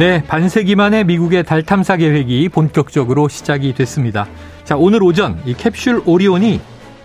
네, 0.00 0.24
반세기 0.26 0.76
만에 0.76 1.04
미국의 1.04 1.44
달 1.44 1.62
탐사 1.62 1.98
계획이 1.98 2.48
본격적으로 2.48 3.28
시작이 3.28 3.74
됐습니다. 3.74 4.26
자, 4.64 4.74
오늘 4.74 5.02
오전 5.02 5.38
이 5.44 5.52
캡슐 5.52 6.04
오리온이 6.06 6.58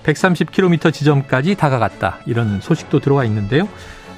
130km 0.04 0.94
지점까지 0.94 1.55
다가갔다. 1.55 2.19
이런 2.26 2.62
소식도 2.62 3.01
들어와 3.01 3.26
있는데요. 3.26 3.68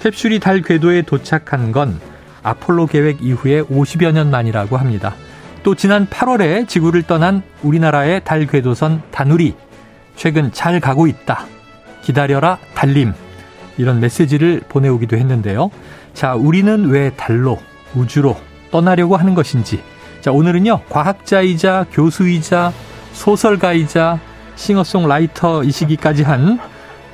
캡슐이 0.03 0.39
달 0.39 0.61
궤도에 0.61 1.01
도착한 1.01 1.71
건 1.71 1.99
아폴로 2.43 2.85
계획 2.85 3.23
이후에 3.23 3.63
50여 3.63 4.11
년 4.11 4.29
만이라고 4.29 4.77
합니다. 4.77 5.15
또 5.63 5.73
지난 5.73 6.05
8월에 6.05 6.67
지구를 6.67 7.01
떠난 7.01 7.41
우리나라의 7.63 8.21
달 8.23 8.45
궤도선 8.45 9.01
다누리 9.09 9.55
최근 10.15 10.51
잘 10.51 10.79
가고 10.79 11.07
있다. 11.07 11.47
기다려라 12.03 12.59
달림. 12.75 13.13
이런 13.79 13.99
메시지를 14.01 14.61
보내오기도 14.69 15.17
했는데요. 15.17 15.71
자, 16.13 16.35
우리는 16.35 16.89
왜 16.89 17.09
달로 17.15 17.57
우주로 17.95 18.37
떠나려고 18.71 19.17
하는 19.17 19.35
것인지. 19.35 19.81
자, 20.21 20.31
오늘은요, 20.31 20.81
과학자이자 20.89 21.85
교수이자 21.91 22.73
소설가이자 23.13 24.19
싱어송라이터이시기까지 24.55 26.23
한 26.23 26.59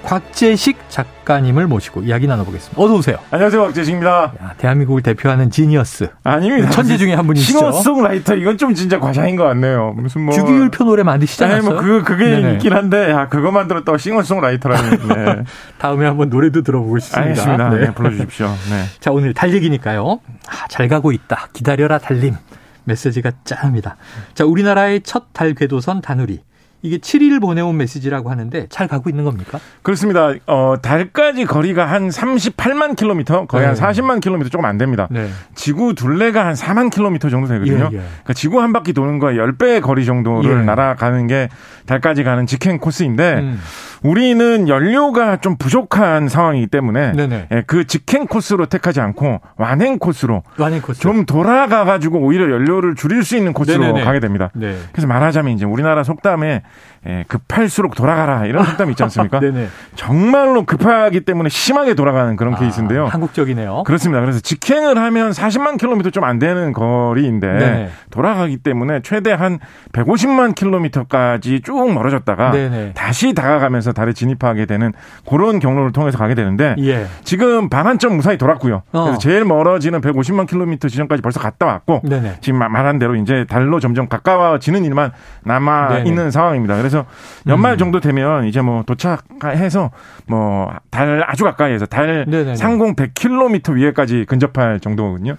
곽재식 0.03 0.77
작가님을 0.89 1.67
모시고 1.67 2.02
이야기 2.03 2.27
나눠보겠습니다. 2.27 2.81
어서 2.81 2.93
오세요. 2.95 3.17
안녕하세요, 3.31 3.62
곽재식입니다. 3.63 4.34
야, 4.41 4.53
대한민국을 4.57 5.02
대표하는 5.02 5.49
지니어스. 5.49 6.09
아닙니다. 6.23 6.70
천재 6.71 6.98
중에 6.98 7.13
한 7.13 7.26
분이시죠. 7.26 7.57
싱어송라이터 7.57 8.35
이건 8.35 8.57
좀 8.57 8.73
진짜 8.76 8.99
과장인 8.99 9.35
것 9.38 9.45
같네요. 9.45 9.93
무슨 9.98 10.21
뭐 10.26 10.34
주기율표 10.34 10.84
노래 10.84 11.03
만드시지 11.03 11.43
않았어요? 11.45 11.71
뭐 11.71 11.81
그, 11.81 12.03
그게 12.03 12.26
네네. 12.26 12.53
있긴 12.53 12.73
한데 12.73 13.09
야, 13.12 13.29
그거만 13.29 13.67
들었다고 13.67 13.98
싱어송라이터라니. 13.98 14.89
네. 15.07 15.43
다음에 15.77 16.05
한번 16.05 16.29
노래도 16.29 16.62
들어보고 16.62 16.99
싶습니다. 16.99 17.29
알겠습니다. 17.29 17.70
네. 17.70 17.79
네, 17.88 17.93
불러주십시오. 17.93 18.48
네. 18.48 18.84
자, 18.99 19.12
오늘 19.12 19.34
달 19.34 19.54
얘기니까요. 19.54 20.20
아, 20.48 20.67
잘 20.67 20.88
가고 20.90 21.12
있다. 21.13 21.48
기다려라 21.54 21.98
달림. 21.98 22.35
메시지가 22.84 23.32
짱합니다. 23.45 23.95
자, 24.34 24.43
우리나라의 24.45 25.01
첫 25.04 25.27
달 25.34 25.54
궤도선 25.55 26.01
다누리. 26.01 26.41
이게 26.84 26.98
7일 26.98 27.41
보내온 27.41 27.77
메시지라고 27.77 28.29
하는데 28.29 28.67
잘 28.70 28.89
가고 28.89 29.09
있는 29.09 29.23
겁니까? 29.23 29.57
그렇습니다. 29.84 30.34
어, 30.48 30.76
달까지 30.81 31.45
거리가 31.45 31.85
한 31.85 32.09
38만 32.09 32.98
킬로미터, 32.98 33.45
거의 33.45 33.62
네. 33.63 33.67
한 33.67 33.76
40만 33.76 34.20
킬로미터 34.20 34.49
조금 34.49 34.65
안 34.65 34.77
됩니다. 34.77 35.07
네. 35.09 35.29
지구 35.55 35.95
둘레가 35.95 36.45
한 36.45 36.55
4만 36.55 36.91
킬로미터 36.91 37.29
정도 37.29 37.48
되거든요. 37.48 37.89
예, 37.93 37.95
예. 37.95 38.01
그러니까 38.01 38.34
지구 38.34 38.61
한 38.61 38.73
바퀴 38.73 38.91
도는 38.91 39.20
거에 39.20 39.35
10배의 39.35 39.81
거리 39.81 40.04
정도를 40.05 40.59
예. 40.59 40.63
날아가는 40.63 41.26
게 41.27 41.48
달까지 41.85 42.26
가는 42.26 42.45
직행 42.45 42.79
코스인데 42.79 43.35
음. 43.35 43.61
우리는 44.04 44.68
연료가 44.68 45.37
좀 45.37 45.55
부족한 45.57 46.27
상황이기 46.27 46.68
때문에 46.68 47.13
예, 47.51 47.63
그 47.65 47.85
직행 47.87 48.27
코스로 48.27 48.65
택하지 48.65 48.99
않고 48.99 49.40
완행 49.57 49.98
코스로 49.98 50.43
완행 50.57 50.82
코스. 50.82 50.99
좀 51.01 51.26
돌아가 51.26 51.85
가지고 51.85 52.20
오히려 52.20 52.51
연료를 52.51 52.95
줄일 52.95 53.23
수 53.23 53.37
있는 53.37 53.54
코스로 53.54 53.79
네네네. 53.79 54.04
가게 54.04 54.20
됩니다. 54.20 54.49
네. 54.54 54.76
그래서 54.91 55.07
말하자면 55.07 55.54
이제 55.54 55.65
우리나라 55.65 56.04
속담에 56.04 56.63
예, 57.05 57.26
급할수록 57.27 57.95
돌아가라 57.95 58.45
이런 58.45 58.63
속담이 58.65 58.91
있지 58.91 59.04
않습니까? 59.04 59.40
네네. 59.41 59.68
정말로 59.95 60.65
급하기 60.65 61.21
때문에 61.21 61.49
심하게 61.49 61.93
돌아가는 61.95 62.35
그런 62.35 62.54
아, 62.55 62.57
케이스인데요. 62.60 63.05
한국적이네요. 63.07 63.84
그렇습니다. 63.85 64.22
그래서 64.22 64.40
직행을 64.40 64.97
하면 64.97 65.31
40만 65.31 65.78
킬로미터 65.78 66.09
좀 66.09 66.23
안 66.23 66.40
되는 66.40 66.72
거리인데 66.72 67.47
네 67.47 67.90
돌아가기 68.09 68.56
때문에 68.57 69.01
최대 69.03 69.34
한 69.34 69.59
150만 69.91 70.56
킬로미터까지 70.56 71.59
쭉 71.63 71.91
멀어졌다가 71.94 72.51
네네. 72.51 72.91
다시 72.95 73.34
다가가면서 73.34 73.93
달에 73.94 74.13
진입하게 74.13 74.66
되는 74.66 74.94
그런 75.28 75.59
경로를 75.59 75.91
통해서 75.91 76.18
가게 76.18 76.36
되는데 76.36 76.75
예. 76.80 77.06
지금 77.24 77.69
반환점 77.69 78.16
무사히 78.16 78.38
돌았고요. 78.38 78.84
어. 78.91 79.03
그래서 79.03 79.18
제일 79.19 79.46
멀어지는 79.46 80.02
150만 80.02 80.47
킬로미터 80.47 80.88
지점까지 80.88 81.22
벌써 81.22 81.40
갔다 81.40 81.66
왔고 81.66 82.02
네네. 82.03 82.38
지금 82.41 82.59
말한 82.59 83.00
대로 83.00 83.16
이제 83.16 83.45
달로 83.50 83.79
점점 83.79 84.07
가까워지는 84.07 84.84
일만 84.85 85.12
남아 85.44 85.90
네네. 85.90 86.09
있는 86.09 86.31
상황입니다. 86.31 86.78
그래서 86.78 87.06
연말 87.47 87.73
음. 87.73 87.78
정도 87.78 88.00
되면 88.00 88.45
이제 88.45 88.62
뭐 88.62 88.84
도착해서 88.84 89.91
뭐 90.28 90.72
달 90.94 91.23
아주 91.28 91.44
가까이에서 91.44 91.85
달 91.85 92.25
네네네. 92.28 92.56
상공 92.56 92.96
100km 92.96 93.75
위에까지 93.75 94.25
근접할 94.28 94.79
정도거든요. 94.79 95.35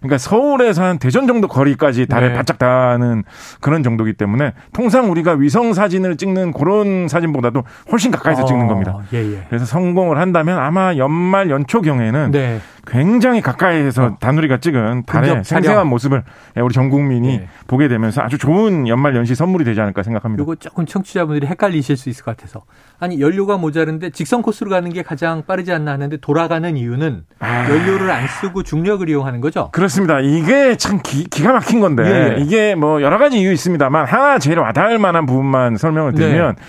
그러니까 0.00 0.18
서울에서 0.18 0.82
한 0.82 0.98
대전 0.98 1.26
정도 1.26 1.46
거리까지 1.46 2.06
달에 2.06 2.28
네. 2.28 2.34
바짝 2.34 2.58
닿는 2.58 3.24
그런 3.60 3.82
정도기 3.82 4.14
때문에 4.14 4.52
통상 4.72 5.10
우리가 5.10 5.32
위성 5.32 5.74
사진을 5.74 6.16
찍는 6.16 6.52
그런 6.52 7.06
사진보다도 7.06 7.64
훨씬 7.92 8.10
가까이서 8.10 8.42
어, 8.42 8.46
찍는 8.46 8.66
겁니다. 8.66 8.98
예, 9.12 9.18
예. 9.18 9.46
그래서 9.48 9.66
성공을 9.66 10.18
한다면 10.18 10.58
아마 10.58 10.96
연말 10.96 11.50
연초 11.50 11.82
경에는 11.82 12.30
네. 12.30 12.60
굉장히 12.86 13.42
가까이에서 13.42 14.04
어. 14.04 14.16
다누리가 14.18 14.58
찍은 14.58 15.04
달의 15.04 15.44
생생한 15.44 15.86
모습을 15.86 16.24
우리 16.56 16.72
전 16.72 16.88
국민이 16.88 17.38
네. 17.38 17.48
보게 17.66 17.88
되면서 17.88 18.22
아주 18.22 18.38
좋은 18.38 18.88
연말 18.88 19.14
연시 19.14 19.34
선물이 19.34 19.64
되지 19.64 19.80
않을까 19.82 20.02
생각합니다. 20.02 20.42
이거 20.42 20.54
조금 20.54 20.86
청취자분들이 20.86 21.46
헷갈리실 21.46 21.98
수 21.98 22.08
있을 22.08 22.24
것 22.24 22.36
같아서 22.36 22.62
아니 22.98 23.20
연료가 23.20 23.58
모자른데 23.58 24.10
직선 24.10 24.40
코스로 24.40 24.70
가는 24.70 24.90
게 24.90 25.02
가장 25.02 25.42
빠르지 25.46 25.72
않나 25.72 25.92
하는데 25.92 26.16
돌아가는 26.16 26.74
이유는 26.76 27.24
아... 27.38 27.68
연료를 27.68 28.10
안 28.10 28.26
쓰고 28.26 28.62
중력을 28.62 29.06
이용하는 29.08 29.42
거죠? 29.42 29.68
그렇 29.72 29.89
습니다. 29.90 30.20
이게 30.20 30.76
참 30.76 31.00
기, 31.02 31.28
가 31.28 31.52
막힌 31.52 31.80
건데 31.80 32.04
예, 32.04 32.36
예. 32.38 32.42
이게 32.42 32.74
뭐 32.74 33.02
여러 33.02 33.18
가지 33.18 33.38
이유 33.38 33.52
있습니다만 33.52 34.06
하나 34.06 34.38
제일 34.38 34.58
와닿을 34.58 34.98
만한 34.98 35.26
부분만 35.26 35.76
설명을 35.76 36.12
드리면. 36.14 36.54
네. 36.56 36.62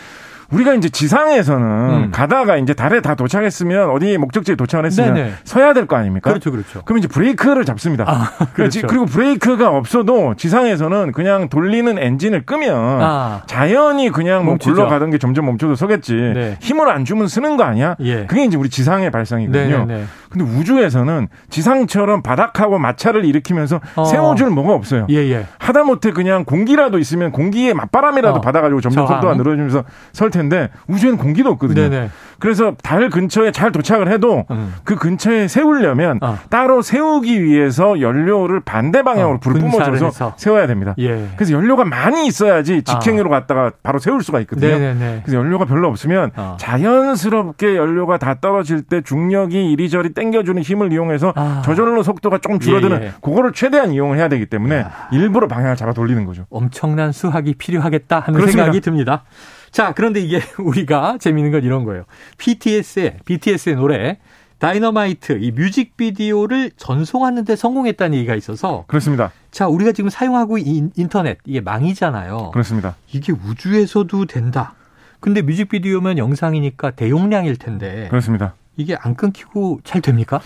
우리가 0.51 0.73
이제 0.73 0.89
지상에서는 0.89 1.66
음. 1.67 2.12
가다가 2.12 2.57
이제 2.57 2.73
달에 2.73 3.01
다 3.01 3.16
도착했으면 3.16 3.89
어디 3.91 4.17
목적지에 4.17 4.56
도착을 4.56 4.85
했으면 4.85 5.13
네네. 5.13 5.34
서야 5.44 5.73
될 5.73 5.85
거 5.88 5.95
아닙니까? 5.95 6.29
그렇죠, 6.29 6.51
그렇죠. 6.51 6.81
그럼 6.84 7.00
이제 7.00 7.07
브레이크를 7.07 7.63
잡습니다. 7.66 8.06
아, 8.07 8.45
그렇죠. 8.53 8.85
그리고 8.88 9.06
브레이크가 9.06 9.69
없어도 9.69 10.35
지상에서는 10.35 11.11
그냥 11.13 11.47
돌리는 11.50 11.97
엔진을 11.97 12.45
끄면 12.45 13.01
아. 13.01 13.41
자연히 13.45 14.09
그냥 14.09 14.44
뭐 14.45 14.53
멈추죠. 14.53 14.75
굴러가던 14.75 15.11
게 15.11 15.17
점점 15.17 15.45
멈춰도 15.45 15.75
서겠지. 15.75 16.13
네. 16.16 16.57
힘을 16.61 16.90
안 16.90 17.06
주면 17.06 17.28
쓰는 17.28 17.57
거 17.57 17.63
아니야? 17.63 17.95
예. 18.01 18.25
그게 18.25 18.44
이제 18.44 18.57
우리 18.57 18.69
지상의 18.69 19.11
발상이거든요. 19.11 19.85
네네. 19.85 20.06
근데 20.29 20.45
우주에서는 20.45 21.28
지상처럼 21.50 22.22
바닥하고 22.22 22.78
마찰을 22.79 23.25
일으키면서 23.25 23.81
어. 23.95 24.06
세워줄 24.06 24.50
뭐가 24.50 24.73
없어요. 24.73 25.07
예, 25.09 25.16
예. 25.16 25.45
하다못해 25.59 26.11
그냥 26.11 26.45
공기라도 26.45 27.00
있으면 27.00 27.31
공기에 27.31 27.73
맞바람이라도 27.73 28.38
어. 28.38 28.41
받아가지고 28.41 28.81
점점 28.81 29.07
속도가 29.07 29.35
늘어지면서 29.35 29.84
설. 30.13 30.31
텐데 30.41 30.69
우주에는 30.88 31.18
공기도 31.18 31.50
없거든요. 31.52 31.90
네네. 31.90 32.09
그래서 32.40 32.74
달 32.81 33.09
근처에 33.09 33.52
잘 33.52 33.72
도착을 33.72 34.12
해도 34.12 34.46
음. 34.50 34.74
그 34.84 34.96
근처에 34.96 35.47
세우려면 35.47 36.18
어. 36.22 36.40
따로 36.50 36.81
세우기 36.81 37.44
위해서 37.44 38.02
연료를 38.02 38.62
반대 38.62 39.03
방향으로 39.03 39.35
어, 39.35 39.40
불을 39.40 39.62
뿜어줘서 39.62 40.06
해서. 40.06 40.34
세워야 40.38 40.66
됩니다. 40.66 40.96
예. 40.97 41.28
그래서 41.35 41.53
연료가 41.53 41.85
많이 41.85 42.25
있어야지 42.25 42.81
직행으로 42.81 43.34
아. 43.34 43.40
갔다가 43.41 43.72
바로 43.84 44.00
세울 44.00 44.24
수가 44.24 44.40
있거든요. 44.41 44.68
네네네. 44.72 45.22
그래서 45.24 45.38
연료가 45.38 45.66
별로 45.66 45.88
없으면 45.88 46.31
어. 46.35 46.58
자연스럽게 46.59 47.75
연료가 47.78 48.18
다 48.18 48.35
떨어질 48.41 48.81
때 48.81 49.02
중력이 49.02 49.72
이리저리 49.72 50.13
당겨주는 50.13 50.62
힘을 50.63 50.91
이용해서 50.91 51.34
아. 51.35 51.62
저절로 51.63 52.02
속도가 52.02 52.40
조금 52.40 52.59
줄어드는 52.59 53.02
예, 53.02 53.06
예. 53.06 53.12
그거를 53.22 53.53
최대한 53.53 53.91
이용을 53.91 54.18
해야 54.18 54.28
되기 54.29 54.47
때문에 54.47 54.78
야. 54.79 54.91
일부러 55.12 55.47
방향을 55.47 55.75
잡아 55.75 55.94
돌리는 55.94 56.25
거죠. 56.25 56.46
엄청난 56.50 57.12
수학이 57.12 57.53
필요하겠다 57.56 58.19
하는 58.19 58.34
그렇습니다. 58.34 58.63
생각이 58.63 58.81
듭니다. 58.81 59.23
자, 59.71 59.93
그런데 59.93 60.19
이게 60.19 60.41
우리가 60.59 61.17
재미있는 61.19 61.51
건 61.51 61.63
이런 61.63 61.83
거예요. 61.85 62.03
BTS의, 62.37 63.17
BTS의 63.25 63.75
노래, 63.75 64.17
다이너마이트, 64.59 65.39
이 65.41 65.51
뮤직비디오를 65.51 66.71
전송하는데 66.77 67.55
성공했다는 67.55 68.17
얘기가 68.17 68.35
있어서. 68.35 68.83
그렇습니다. 68.87 69.31
자, 69.49 69.67
우리가 69.67 69.91
지금 69.91 70.09
사용하고 70.09 70.57
있는 70.59 70.91
인터넷, 70.95 71.39
이게 71.45 71.61
망이잖아요. 71.61 72.51
그렇습니다. 72.51 72.95
이게 73.11 73.33
우주에서도 73.33 74.25
된다. 74.25 74.75
근데 75.19 75.41
뮤직비디오면 75.41 76.17
영상이니까 76.17 76.91
대용량일 76.91 77.57
텐데. 77.57 78.07
그렇습니다. 78.09 78.53
이게 78.78 78.96
안 78.99 79.16
끊기고 79.16 79.79
잘 79.84 80.01
됩니까? 80.01 80.41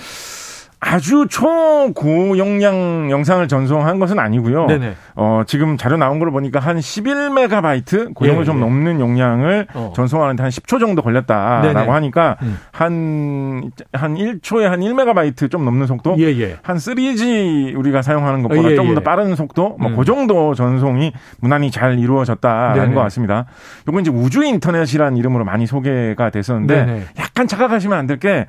아주 0.79 1.27
초고용량 1.29 3.09
영상을 3.09 3.47
전송한 3.47 3.99
것은 3.99 4.19
아니고요. 4.19 4.67
네네. 4.67 4.95
어, 5.15 5.43
지금 5.47 5.77
자료 5.77 5.97
나온 5.97 6.19
걸 6.19 6.31
보니까 6.31 6.59
한 6.59 6.77
11메가바이트 6.77 8.13
고용을 8.13 8.41
예, 8.41 8.45
좀 8.45 8.57
예. 8.57 8.59
넘는 8.59 8.99
용량을 8.99 9.67
어. 9.73 9.93
전송하는데 9.95 10.43
한 10.43 10.49
10초 10.49 10.79
정도 10.79 11.01
걸렸다라고 11.01 11.73
네네. 11.73 11.89
하니까 11.89 12.37
음. 12.41 12.57
한, 12.71 13.71
한 13.93 14.15
1초에 14.15 14.63
한 14.63 14.81
1메가바이트 14.81 15.49
좀 15.49 15.65
넘는 15.65 15.87
속도? 15.87 16.15
예, 16.19 16.25
예. 16.39 16.57
한 16.61 16.77
3G 16.77 17.77
우리가 17.77 18.01
사용하는 18.01 18.43
것보다 18.43 18.71
예, 18.71 18.75
조금 18.75 18.93
더 18.93 19.01
예. 19.01 19.03
빠른 19.03 19.35
속도? 19.35 19.77
뭐, 19.79 19.89
음. 19.89 19.95
그 19.95 20.05
정도 20.05 20.53
전송이 20.53 21.13
무난히 21.39 21.71
잘 21.71 21.97
이루어졌다라는 21.97 22.81
네네. 22.81 22.95
것 22.95 23.01
같습니다. 23.01 23.45
요건 23.87 24.01
이제 24.01 24.11
우주 24.11 24.43
인터넷이라는 24.43 25.17
이름으로 25.17 25.45
많이 25.45 25.65
소개가 25.65 26.29
됐었는데. 26.29 27.05
약간 27.35 27.47
착각하시면 27.49 27.97
안 27.97 28.05
될 28.07 28.17
게, 28.17 28.45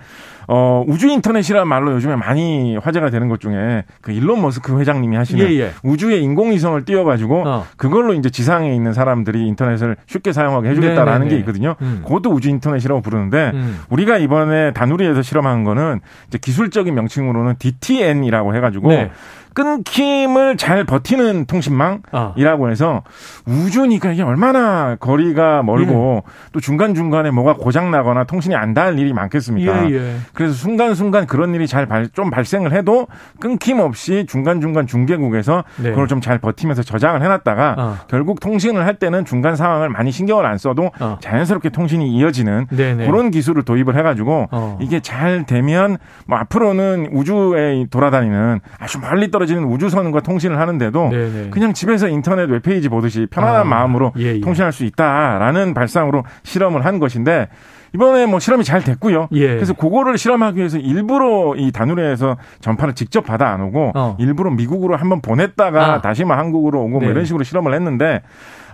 어, 0.46 0.84
우주 0.86 1.08
인터넷이라는 1.08 1.66
말로 1.66 1.92
요즘에 1.94 2.14
많이 2.14 2.76
화제가 2.76 3.10
되는 3.10 3.28
것 3.28 3.40
중에 3.40 3.82
그 4.00 4.12
일론 4.12 4.40
머스크 4.42 4.78
회장님이 4.78 5.16
하시는 5.16 5.44
예, 5.44 5.60
예. 5.60 5.70
우주에 5.82 6.18
인공위성을 6.18 6.84
띄워가지고 6.84 7.42
어. 7.48 7.66
그걸로 7.76 8.14
이제 8.14 8.30
지상에 8.30 8.72
있는 8.72 8.92
사람들이 8.92 9.44
인터넷을 9.48 9.96
쉽게 10.06 10.32
사용하게 10.32 10.68
해주겠다라는 10.68 11.12
네네네. 11.12 11.24
네, 11.24 11.30
게 11.30 11.34
네. 11.34 11.40
있거든요. 11.40 11.74
음. 11.80 12.02
그것도 12.06 12.30
우주 12.30 12.48
인터넷이라고 12.48 13.00
부르는데 13.00 13.50
음. 13.54 13.80
우리가 13.88 14.18
이번에 14.18 14.72
다누리에서 14.72 15.22
실험한 15.22 15.64
거는 15.64 16.00
이제 16.28 16.38
기술적인 16.38 16.94
명칭으로는 16.94 17.56
DTN이라고 17.58 18.54
해가지고 18.54 18.88
네. 18.90 19.10
끊김을 19.56 20.58
잘 20.58 20.84
버티는 20.84 21.46
통신망이라고 21.46 22.64
어. 22.64 22.68
해서 22.68 23.02
우주니까 23.46 24.12
이게 24.12 24.22
얼마나 24.22 24.96
거리가 24.96 25.62
멀고 25.62 26.22
예. 26.26 26.50
또 26.52 26.60
중간 26.60 26.94
중간에 26.94 27.30
뭐가 27.30 27.54
고장 27.54 27.90
나거나 27.90 28.24
통신이 28.24 28.54
안 28.54 28.74
닿을 28.74 28.98
일이 28.98 29.14
많겠습니까? 29.14 29.90
예, 29.90 29.94
예. 29.94 30.16
그래서 30.34 30.52
순간 30.52 30.94
순간 30.94 31.26
그런 31.26 31.54
일이 31.54 31.66
잘 31.66 31.86
좀 32.12 32.30
발생을 32.30 32.72
해도 32.72 33.06
끊김 33.40 33.78
없이 33.78 34.26
중간 34.28 34.60
중간 34.60 34.86
중계국에서 34.86 35.64
네. 35.76 35.90
그걸 35.90 36.08
좀 36.08 36.20
잘 36.20 36.38
버티면서 36.38 36.82
저장을 36.82 37.22
해놨다가 37.22 37.74
어. 37.78 37.96
결국 38.08 38.40
통신을 38.40 38.84
할 38.84 38.98
때는 38.98 39.24
중간 39.24 39.54
상황을 39.54 39.88
많이 39.88 40.10
신경을 40.10 40.44
안 40.44 40.58
써도 40.58 40.90
어. 40.98 41.18
자연스럽게 41.20 41.68
통신이 41.68 42.10
이어지는 42.16 42.66
네네. 42.70 43.06
그런 43.06 43.30
기술을 43.30 43.62
도입을 43.62 43.96
해가지고 43.96 44.48
어. 44.50 44.78
이게 44.80 45.00
잘 45.00 45.46
되면 45.46 45.98
뭐 46.26 46.38
앞으로는 46.38 47.10
우주에 47.12 47.86
돌아다니는 47.90 48.60
아주 48.78 48.98
멀리 48.98 49.30
떨어 49.30 49.45
지는 49.46 49.64
우주선과 49.64 50.20
통신을 50.20 50.58
하는데도 50.58 51.08
네네. 51.10 51.50
그냥 51.50 51.72
집에서 51.72 52.08
인터넷 52.08 52.50
웹페이지 52.50 52.88
보듯이 52.88 53.26
편안한 53.31 53.62
아. 53.62 53.64
마음으로 53.64 54.12
예, 54.19 54.34
예. 54.37 54.40
통신할 54.40 54.72
수 54.72 54.84
있다라는 54.84 55.75
발상으로 55.75 56.25
실험을 56.43 56.84
한 56.84 56.98
것인데 56.98 57.48
이번에 57.94 58.26
뭐 58.26 58.38
실험이 58.40 58.64
잘 58.64 58.82
됐고요. 58.82 59.28
예. 59.32 59.54
그래서 59.54 59.72
그거를 59.72 60.19
실험하기 60.19 60.58
위해서 60.58 60.78
일부러 60.78 61.54
이 61.56 61.72
다누리에서 61.72 62.37
전파를 62.60 62.94
직접 62.94 63.22
받아 63.22 63.48
안 63.48 63.62
오고 63.62 63.93
어. 63.94 64.16
일부러 64.19 64.50
미국으로 64.50 64.96
한번 64.96 65.22
보냈다가 65.22 65.94
아. 65.94 66.00
다시 66.02 66.25
뭐 66.25 66.37
한국으로 66.37 66.81
오고 66.81 66.88
뭐 66.88 67.00
네. 67.00 67.06
뭐 67.06 67.12
이런 67.12 67.25
식으로 67.25 67.44
실험을 67.44 67.75
했는데 67.75 68.22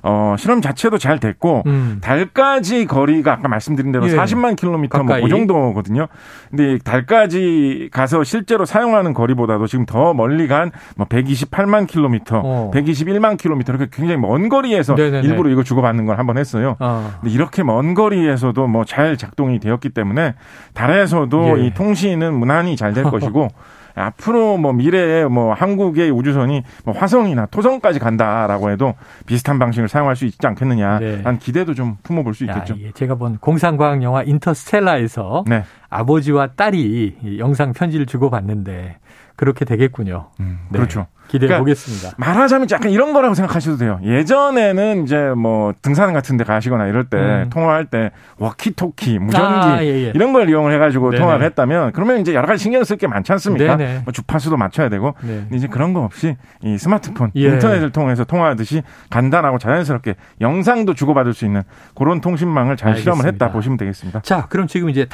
어, 0.02 0.34
실험 0.38 0.60
자체도 0.60 0.98
잘 0.98 1.18
됐고 1.20 1.62
음. 1.66 1.98
달까지 2.02 2.86
거리가 2.86 3.32
아까 3.34 3.48
말씀드린 3.48 3.92
대로 3.92 4.08
예. 4.08 4.16
40만 4.16 4.56
킬로미터 4.56 4.98
뭐그 5.04 5.28
정도거든요. 5.28 6.08
근데 6.50 6.78
달까지 6.78 7.88
가서 7.92 8.24
실제로 8.24 8.64
사용하는 8.64 9.14
거리보다도 9.14 9.66
지금 9.66 9.86
더 9.86 10.12
멀리 10.14 10.48
간 10.48 10.70
뭐 10.96 11.06
128만 11.06 11.86
킬로미터, 11.86 12.40
어. 12.44 12.70
121만 12.74 13.38
킬로미터 13.38 13.72
이렇게 13.72 13.88
굉장히 13.92 14.20
먼 14.20 14.48
거리에서 14.48 14.94
네네네. 14.94 15.26
일부러 15.26 15.48
이거 15.50 15.62
주고받는 15.62 16.06
걸 16.06 16.18
한번 16.18 16.36
했어요. 16.38 16.76
어. 16.80 17.10
근데 17.20 17.32
이렇게 17.34 17.62
먼 17.62 17.94
거리에서도 17.94 18.66
뭐 18.66 18.84
잘 18.84 19.16
작동이 19.16 19.58
되었기 19.60 19.90
때문에 19.90 20.34
달에서도 20.74 21.58
예. 21.60 21.66
이 21.66 21.74
통신은 21.74 22.34
무난히 22.34 22.76
잘 22.76 22.92
될 22.92 23.04
것이고 23.04 23.48
앞으로 23.94 24.56
뭐 24.56 24.72
미래에 24.72 25.24
뭐 25.26 25.52
한국의 25.54 26.10
우주선이 26.10 26.62
뭐 26.84 26.94
화성이나 26.94 27.46
토성까지 27.46 27.98
간다라고 27.98 28.70
해도 28.70 28.94
비슷한 29.26 29.58
방식을 29.58 29.88
사용할 29.88 30.16
수 30.16 30.24
있지 30.24 30.46
않겠느냐 30.46 30.98
네. 30.98 31.20
한 31.24 31.38
기대도 31.38 31.74
좀 31.74 31.96
품어볼 32.02 32.34
수 32.34 32.44
있겠죠. 32.44 32.74
야, 32.74 32.78
예. 32.80 32.92
제가 32.92 33.16
본 33.16 33.38
공상과학 33.38 34.02
영화 34.02 34.22
인터스텔라에서 34.22 35.44
네. 35.46 35.64
아버지와 35.88 36.48
딸이 36.48 37.38
영상 37.38 37.72
편지를 37.72 38.06
주고받는데 38.06 38.98
그렇게 39.36 39.64
되겠군요. 39.64 40.28
음, 40.40 40.60
네. 40.70 40.78
그렇죠. 40.78 41.06
기대해 41.32 41.48
그러니까 41.48 41.58
보겠습니다. 41.60 42.10
말하자면 42.18 42.68
약간 42.70 42.90
이런 42.90 43.14
거라고 43.14 43.34
생각하셔도 43.34 43.78
돼요. 43.78 43.98
예전에는 44.04 45.04
이제 45.04 45.16
뭐 45.34 45.72
등산 45.80 46.12
같은 46.12 46.36
데 46.36 46.44
가시거나 46.44 46.88
이럴 46.88 47.04
때 47.04 47.16
음. 47.16 47.50
통화할 47.50 47.86
때 47.86 48.10
워키토키, 48.36 49.18
무전기 49.18 49.46
아, 49.46 49.82
예, 49.82 49.86
예. 49.86 50.12
이런 50.14 50.34
걸 50.34 50.50
이용을 50.50 50.74
해가지고 50.74 51.10
네네. 51.10 51.22
통화를 51.22 51.46
했다면 51.46 51.92
그러면 51.92 52.20
이제 52.20 52.34
여러 52.34 52.46
가지 52.46 52.62
신경 52.62 52.84
쓸 52.84 52.98
게 52.98 53.06
많지 53.06 53.32
않습니까? 53.32 53.76
뭐 54.04 54.12
주파수도 54.12 54.58
맞춰야 54.58 54.90
되고 54.90 55.14
네. 55.22 55.46
이제 55.54 55.68
그런 55.68 55.94
거 55.94 56.00
없이 56.00 56.36
이 56.62 56.76
스마트폰, 56.76 57.30
예. 57.34 57.48
인터넷을 57.48 57.90
통해서 57.90 58.24
통화하듯이 58.24 58.82
간단하고 59.08 59.56
자연스럽게 59.56 60.16
영상도 60.42 60.92
주고받을 60.92 61.32
수 61.32 61.46
있는 61.46 61.62
그런 61.94 62.20
통신망을 62.20 62.76
잘 62.76 62.90
알겠습니다. 62.90 63.14
실험을 63.14 63.32
했다 63.32 63.52
보시면 63.52 63.78
되겠습니다. 63.78 64.20
자, 64.20 64.46
그럼 64.50 64.66
지금 64.66 64.90
이제 64.90 65.06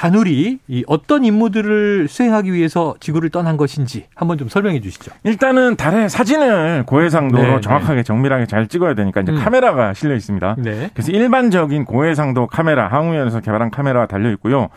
이 0.67 0.85
어떤 0.89 1.25
임무들을 1.25 2.09
수행하기 2.09 2.53
위해서 2.53 2.97
지구를 2.99 3.31
떠난 3.31 3.57
것인지 3.57 4.07
한번 4.17 4.37
좀 4.37 4.49
설명해 4.49 4.81
주시죠. 4.81 5.13
일단은 5.23 5.77
달에 5.77 6.08
사진을 6.09 6.85
고해상도로 6.87 7.43
네, 7.43 7.55
네, 7.55 7.61
정확하게 7.61 8.03
정밀하게 8.03 8.47
잘 8.47 8.67
찍어야 8.67 8.95
되니까 8.95 9.21
이제 9.21 9.33
음. 9.33 9.39
카메라가 9.43 9.95
실려 9.95 10.15
있습니다. 10.15 10.57
네. 10.59 10.91
그래서 10.95 11.13
일반적인 11.13 11.85
고해상도 11.85 12.47
카메라 12.47 12.89
항우연에서 12.89 13.41
개발한 13.41 13.71
카메라가 13.71 14.07
달려 14.07 14.31
있고요. 14.33 14.69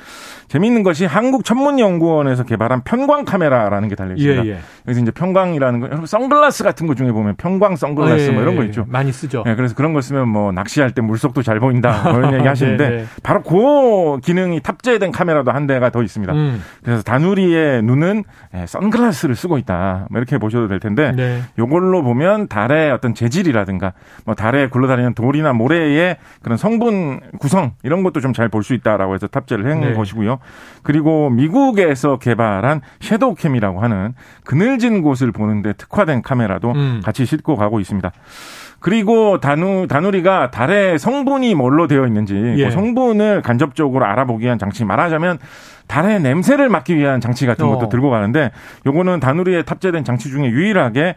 재미있는 0.48 0.84
것이 0.84 1.06
한국 1.06 1.46
천문연구원에서 1.46 2.44
개발한 2.44 2.84
편광 2.84 3.26
카메라라는 3.26 3.88
게 3.88 3.96
달려 3.96 4.16
있습니다. 4.16 4.46
예, 4.46 4.50
예. 4.50 4.58
그래서 4.84 5.00
이제 5.00 5.12
편광이라는 5.12 5.80
거 5.80 5.88
여러분 5.88 6.06
선글라스 6.06 6.64
같은 6.64 6.88
거 6.88 6.96
중에 6.96 7.12
보면 7.12 7.36
편광 7.36 7.76
선글라스 7.76 8.28
예, 8.28 8.32
뭐 8.32 8.42
이런 8.42 8.56
거 8.56 8.64
예, 8.64 8.68
있죠. 8.68 8.86
많이 8.88 9.12
쓰죠. 9.12 9.44
네, 9.46 9.56
그래서 9.56 9.76
그런 9.76 9.94
거 9.94 10.02
쓰면 10.02 10.28
뭐 10.28 10.52
낚시할 10.52 10.92
때 10.92 11.02
물속도 11.02 11.42
잘 11.42 11.60
보인다 11.60 12.04
뭐 12.12 12.20
이런 12.20 12.34
얘기 12.40 12.48
하시는데 12.48 12.90
네, 12.90 12.96
네. 12.98 13.06
바로 13.24 13.42
그 13.42 14.20
기능이 14.22 14.60
탑재된 14.62 15.12
카메라도 15.12 15.52
한 15.52 15.68
대가 15.68 15.90
더 15.90 16.04
있습니다. 16.04 16.34
음. 16.34 16.62
그래서 16.84 17.02
다누리의 17.04 17.82
눈은 17.84 18.24
예, 18.56 18.66
선글라스를 18.66 19.36
쓰고 19.36 19.58
있다. 19.58 20.08
뭐 20.10 20.20
이렇게 20.20 20.38
보셔도 20.38 20.68
될 20.68 20.80
텐데 20.80 21.12
네. 21.22 21.42
요걸로 21.58 22.04
보면 22.04 22.48
달의 22.48 22.92
어떤 22.92 23.14
재질이라든가 23.14 23.94
뭐 24.26 24.36
달에 24.36 24.68
굴러다니는 24.68 25.14
돌이나 25.14 25.54
모래의 25.54 26.18
그런 26.42 26.58
성분 26.58 27.20
구성 27.40 27.74
이런 27.84 28.04
것도 28.04 28.20
좀 28.20 28.34
잘 28.34 28.50
볼 28.50 28.64
수 28.64 28.74
있다라고 28.74 29.14
해서 29.14 29.28
탑재를 29.28 29.70
한 29.70 29.80
네. 29.82 29.94
것이고요. 29.94 30.40
그리고 30.84 31.30
미국에서 31.30 32.18
개발한 32.20 32.82
섀도우캠이라고 33.00 33.82
하는 33.82 34.14
그늘진 34.44 35.02
곳을 35.02 35.32
보는데 35.32 35.74
특화된 35.74 36.22
카메라도 36.22 36.72
음. 36.72 37.02
같이 37.04 37.26
싣고 37.26 37.56
가고 37.56 37.80
있습니다. 37.80 38.12
그리고 38.80 39.40
다누 39.40 39.88
다누리가 39.88 40.50
달의 40.50 40.98
성분이 40.98 41.54
뭘로 41.54 41.88
되어 41.88 42.08
있는지 42.08 42.36
예. 42.58 42.66
그 42.66 42.72
성분을 42.72 43.44
간접적으로 43.44 44.06
알아보기 44.06 44.46
위한 44.46 44.58
장치 44.58 44.84
말하자면 44.86 45.38
달의 45.92 46.22
냄새를 46.22 46.70
막기 46.70 46.96
위한 46.96 47.20
장치 47.20 47.46
같은 47.46 47.68
것도 47.68 47.88
어. 47.88 47.90
들고 47.90 48.10
가는데 48.10 48.52
요거는 48.86 49.20
다누리에 49.20 49.64
탑재된 49.64 50.06
장치 50.06 50.30
중에 50.30 50.46
유일하게 50.46 51.16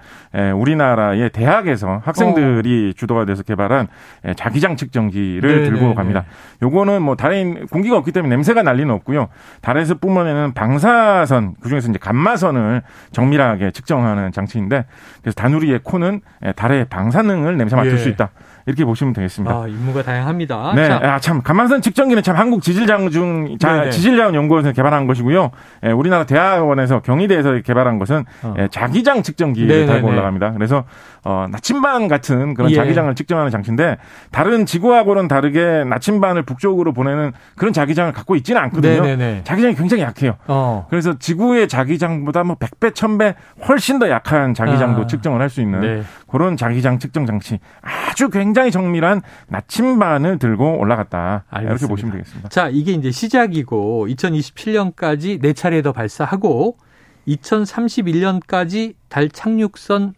우리나라의 0.57 1.31
대학에서 1.31 2.03
학생들이 2.05 2.91
어. 2.91 2.93
주도가 2.99 3.25
돼서 3.25 3.45
개발한 3.45 3.87
자기장 4.35 4.75
측정기를 4.75 5.49
네네네. 5.49 5.71
들고 5.71 5.89
네, 5.91 5.95
갑니다. 5.95 6.23
네. 6.23 6.67
요거는 6.67 7.03
뭐 7.03 7.15
달에 7.15 7.45
공기가 7.71 7.97
없기 7.97 8.11
때문에 8.11 8.35
냄새가 8.35 8.65
날 8.65 8.75
리는 8.79 8.93
없고요. 8.93 9.29
달에서 9.61 9.95
뿜어내는 9.95 10.55
방사선 10.55 11.55
그중에서 11.61 11.91
이제 11.91 11.99
감마선을 12.01 12.83
정밀하게 13.13 13.71
측정하는 13.71 14.33
장치인데 14.33 14.87
그래서 15.23 15.35
다누리의 15.37 15.81
코는 15.85 16.21
달의 16.57 16.87
방사능을 16.87 17.57
냄새 17.57 17.77
맡을 17.77 17.93
예. 17.93 17.99
수 17.99 18.09
있다. 18.09 18.31
이렇게 18.67 18.85
보시면 18.85 19.13
되겠습니다. 19.13 19.55
아, 19.55 19.67
임무가 19.69 20.03
다양합니다. 20.03 20.73
네, 20.75 20.89
자. 20.89 21.01
아, 21.03 21.19
참 21.19 21.43
감망선 21.43 21.83
측정기는 21.83 22.23
참 22.23 22.37
한국 22.37 22.63
지질자원 22.63 23.11
자, 23.59 23.91
지질자원 23.91 24.35
연구원에서 24.35 24.73
개발한 24.73 25.07
것이고요. 25.07 25.51
예, 25.87 25.91
우리나라 25.91 26.25
대학원에서 26.25 27.01
경희대에서 27.01 27.61
개발한 27.61 27.99
것은 27.99 28.25
어. 28.43 28.55
예, 28.59 28.69
자기장 28.69 29.23
측정기를 29.23 29.87
달고 29.87 30.09
올라갑니다. 30.09 30.53
그래서 30.53 30.85
어, 31.25 31.47
나침반 31.51 32.09
같은 32.09 32.55
그런 32.55 32.71
예. 32.71 32.75
자기장을 32.75 33.15
측정하는 33.15 33.51
장치인데 33.51 33.97
다른 34.31 34.67
지구하고는 34.67 35.29
다르게 35.29 35.85
나침반을 35.89 36.43
북쪽으로 36.43 36.93
보내는 36.93 37.33
그런 37.57 37.73
자기장을 37.73 38.13
갖고 38.13 38.37
있지는 38.37 38.61
않거든요. 38.63 39.03
네네네. 39.03 39.43
자기장이 39.45 39.75
굉장히 39.75 40.03
약해요. 40.03 40.37
어. 40.47 40.87
그래서 40.91 41.19
지구의 41.19 41.69
자기장보다 41.69 42.45
뭐 42.45 42.57
100배, 42.57 42.93
1000배 42.93 43.35
훨씬 43.69 43.99
더 43.99 44.11
약한 44.11 44.53
자기장도 44.53 45.03
아. 45.03 45.07
측정을 45.07 45.41
할 45.41 45.55
수 45.55 45.61
있는 45.61 45.81
네. 45.81 46.03
그런 46.35 46.57
자기장 46.57 46.99
측정 46.99 47.27
장치. 47.27 47.61
아주 47.81 48.29
굉장히 48.29 48.73
정밀한 48.73 49.23
나침반을 49.47 50.41
들고 50.41 50.81
올라갔다. 50.81 51.45
알겠습니다. 51.49 51.71
이렇게 51.71 51.87
보시면 51.87 52.13
되겠습니다. 52.15 52.49
자, 52.49 52.69
이게 52.73 52.91
이제 52.91 53.13
시작이고 53.13 54.09
2027년까지 54.09 55.41
네 55.41 55.53
차례 55.53 55.81
더 55.81 55.93
발사하고 55.93 56.77
2031년까지 57.29 58.95
달 59.09 59.29
착륙선 59.29 60.15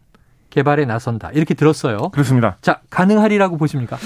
개발에 0.48 0.86
나선다. 0.86 1.32
이렇게 1.34 1.52
들었어요. 1.52 2.08
그렇습니다. 2.12 2.56
자, 2.62 2.80
가능하리라고 2.88 3.58
보십니까? 3.58 3.98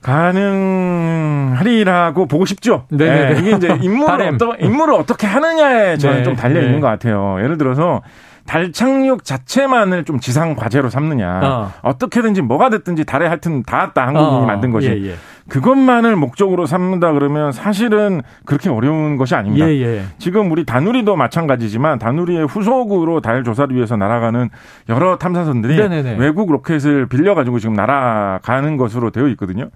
가능하리라고 0.00 2.26
보고 2.26 2.46
싶죠. 2.46 2.86
네, 2.90 3.32
네. 3.32 3.40
이게 3.40 3.56
이제 3.56 3.74
임무를 3.82 4.34
어떠, 4.34 4.54
임무를 4.60 4.94
어떻게 4.94 5.26
하느냐에 5.26 5.96
저는 5.96 6.18
네. 6.18 6.22
좀 6.22 6.36
달려 6.36 6.60
있는 6.60 6.76
네. 6.76 6.80
것 6.80 6.86
같아요. 6.86 7.38
예를 7.42 7.58
들어서 7.58 8.02
달 8.48 8.72
착륙 8.72 9.24
자체만을 9.24 10.04
좀 10.04 10.20
지상 10.20 10.56
과제로 10.56 10.88
삼느냐. 10.88 11.70
어. 11.82 11.98
떻게든지 11.98 12.40
뭐가 12.40 12.70
됐든지 12.70 13.04
달에 13.04 13.26
하여튼 13.26 13.62
닿았다 13.62 14.06
한국인이 14.06 14.42
어. 14.42 14.46
만든 14.46 14.70
것이. 14.70 14.88
예, 14.88 15.10
예. 15.10 15.14
그것만을 15.50 16.16
목적으로 16.16 16.64
삼는다 16.64 17.12
그러면 17.12 17.52
사실은 17.52 18.22
그렇게 18.46 18.70
어려운 18.70 19.18
것이 19.18 19.34
아닙니다. 19.34 19.68
예, 19.68 19.80
예. 19.80 20.02
지금 20.18 20.50
우리 20.50 20.64
다누리도 20.64 21.14
마찬가지지만 21.14 21.98
다누리의 21.98 22.46
후속으로 22.46 23.20
달 23.20 23.44
조사를 23.44 23.74
위해서 23.76 23.96
날아가는 23.96 24.48
여러 24.88 25.18
탐사선들이 25.18 25.76
네네네. 25.76 26.16
외국 26.18 26.50
로켓을 26.50 27.06
빌려가지고 27.06 27.58
지금 27.58 27.74
날아가는 27.74 28.78
것으로 28.78 29.10
되어 29.10 29.28
있거든요. 29.28 29.68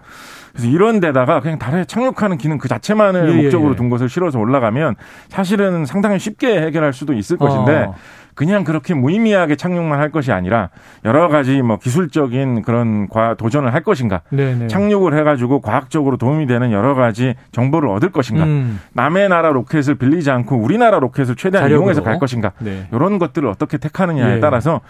그래서 0.52 0.68
이런 0.68 1.00
데다가 1.00 1.40
그냥 1.40 1.58
달에 1.58 1.84
착륙하는 1.84 2.36
기능 2.38 2.58
그 2.58 2.68
자체만을 2.68 3.28
예, 3.28 3.38
예 3.38 3.42
목적으로 3.42 3.72
예. 3.72 3.76
둔 3.76 3.90
것을 3.90 4.08
실어서 4.08 4.38
올라가면 4.38 4.96
사실은 5.28 5.86
상당히 5.86 6.18
쉽게 6.18 6.60
해결할 6.62 6.92
수도 6.92 7.14
있을 7.14 7.36
것인데 7.38 7.84
어. 7.84 7.94
그냥 8.34 8.64
그렇게 8.64 8.94
무의미하게 8.94 9.56
착륙만 9.56 9.98
할 9.98 10.10
것이 10.10 10.32
아니라 10.32 10.70
여러 11.04 11.28
가지 11.28 11.60
뭐 11.62 11.78
기술적인 11.78 12.62
그런 12.62 13.08
과 13.08 13.34
도전을 13.34 13.74
할 13.74 13.82
것인가, 13.82 14.22
네네. 14.30 14.68
착륙을 14.68 15.16
해가지고 15.18 15.60
과학적으로 15.60 16.16
도움이 16.16 16.46
되는 16.46 16.72
여러 16.72 16.94
가지 16.94 17.34
정보를 17.52 17.88
얻을 17.90 18.10
것인가, 18.10 18.44
음. 18.44 18.80
남의 18.94 19.28
나라 19.28 19.50
로켓을 19.50 19.96
빌리지 19.96 20.30
않고 20.30 20.56
우리나라 20.56 20.98
로켓을 20.98 21.36
최대한 21.36 21.64
자력으로. 21.64 21.82
이용해서 21.82 22.02
갈 22.02 22.18
것인가, 22.18 22.52
네. 22.58 22.86
이런 22.92 23.18
것들을 23.18 23.48
어떻게 23.48 23.76
택하느냐에 23.78 24.36
예. 24.36 24.40
따라서 24.40 24.80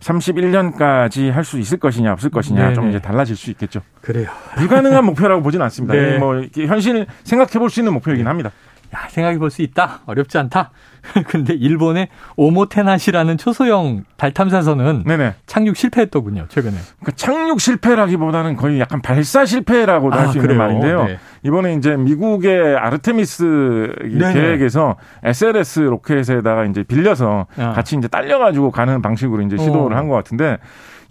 31년까지 0.00 1.30
할 1.30 1.46
수 1.46 1.58
있을 1.60 1.78
것이냐 1.78 2.12
없을 2.12 2.28
것이냐 2.30 2.60
네네. 2.62 2.74
좀 2.74 2.88
이제 2.88 2.98
달라질 2.98 3.36
수 3.36 3.50
있겠죠. 3.50 3.80
그래요. 4.00 4.26
불가능한 4.56 5.04
목표라고 5.06 5.42
보진 5.42 5.62
않습니다. 5.62 5.94
네. 5.94 6.18
뭐 6.18 6.42
현실 6.56 7.06
생각해 7.22 7.52
볼 7.60 7.70
수 7.70 7.80
있는 7.80 7.92
목표이긴 7.92 8.26
합니다. 8.26 8.50
야, 8.96 9.08
생각해 9.10 9.38
볼 9.38 9.50
수 9.50 9.62
있다. 9.62 10.00
어렵지 10.06 10.38
않다. 10.38 10.70
근데 11.28 11.54
일본의 11.54 12.08
오모테나시라는 12.36 13.36
초소형 13.38 14.04
달 14.16 14.32
탐사선은 14.32 15.04
네네. 15.06 15.34
착륙 15.46 15.76
실패했더군요, 15.76 16.46
최근에. 16.48 16.74
그러니까 17.00 17.12
착륙 17.14 17.60
실패라기보다는 17.60 18.56
거의 18.56 18.80
약간 18.80 19.00
발사 19.02 19.44
실패라고도 19.44 20.16
아, 20.16 20.22
할수 20.22 20.38
있는 20.38 20.56
말인데요. 20.56 21.04
네. 21.04 21.18
이번에 21.44 21.74
이제 21.74 21.96
미국의 21.96 22.76
아르테미스 22.76 23.94
네네. 24.00 24.32
계획에서 24.32 24.96
SLS 25.22 25.80
로켓에다가 25.80 26.64
이제 26.64 26.82
빌려서 26.82 27.46
아. 27.56 27.72
같이 27.72 27.96
이제 27.96 28.08
딸려가지고 28.08 28.72
가는 28.72 29.00
방식으로 29.02 29.42
이제 29.42 29.56
시도를 29.58 29.94
어. 29.96 30.00
한것 30.00 30.16
같은데 30.16 30.58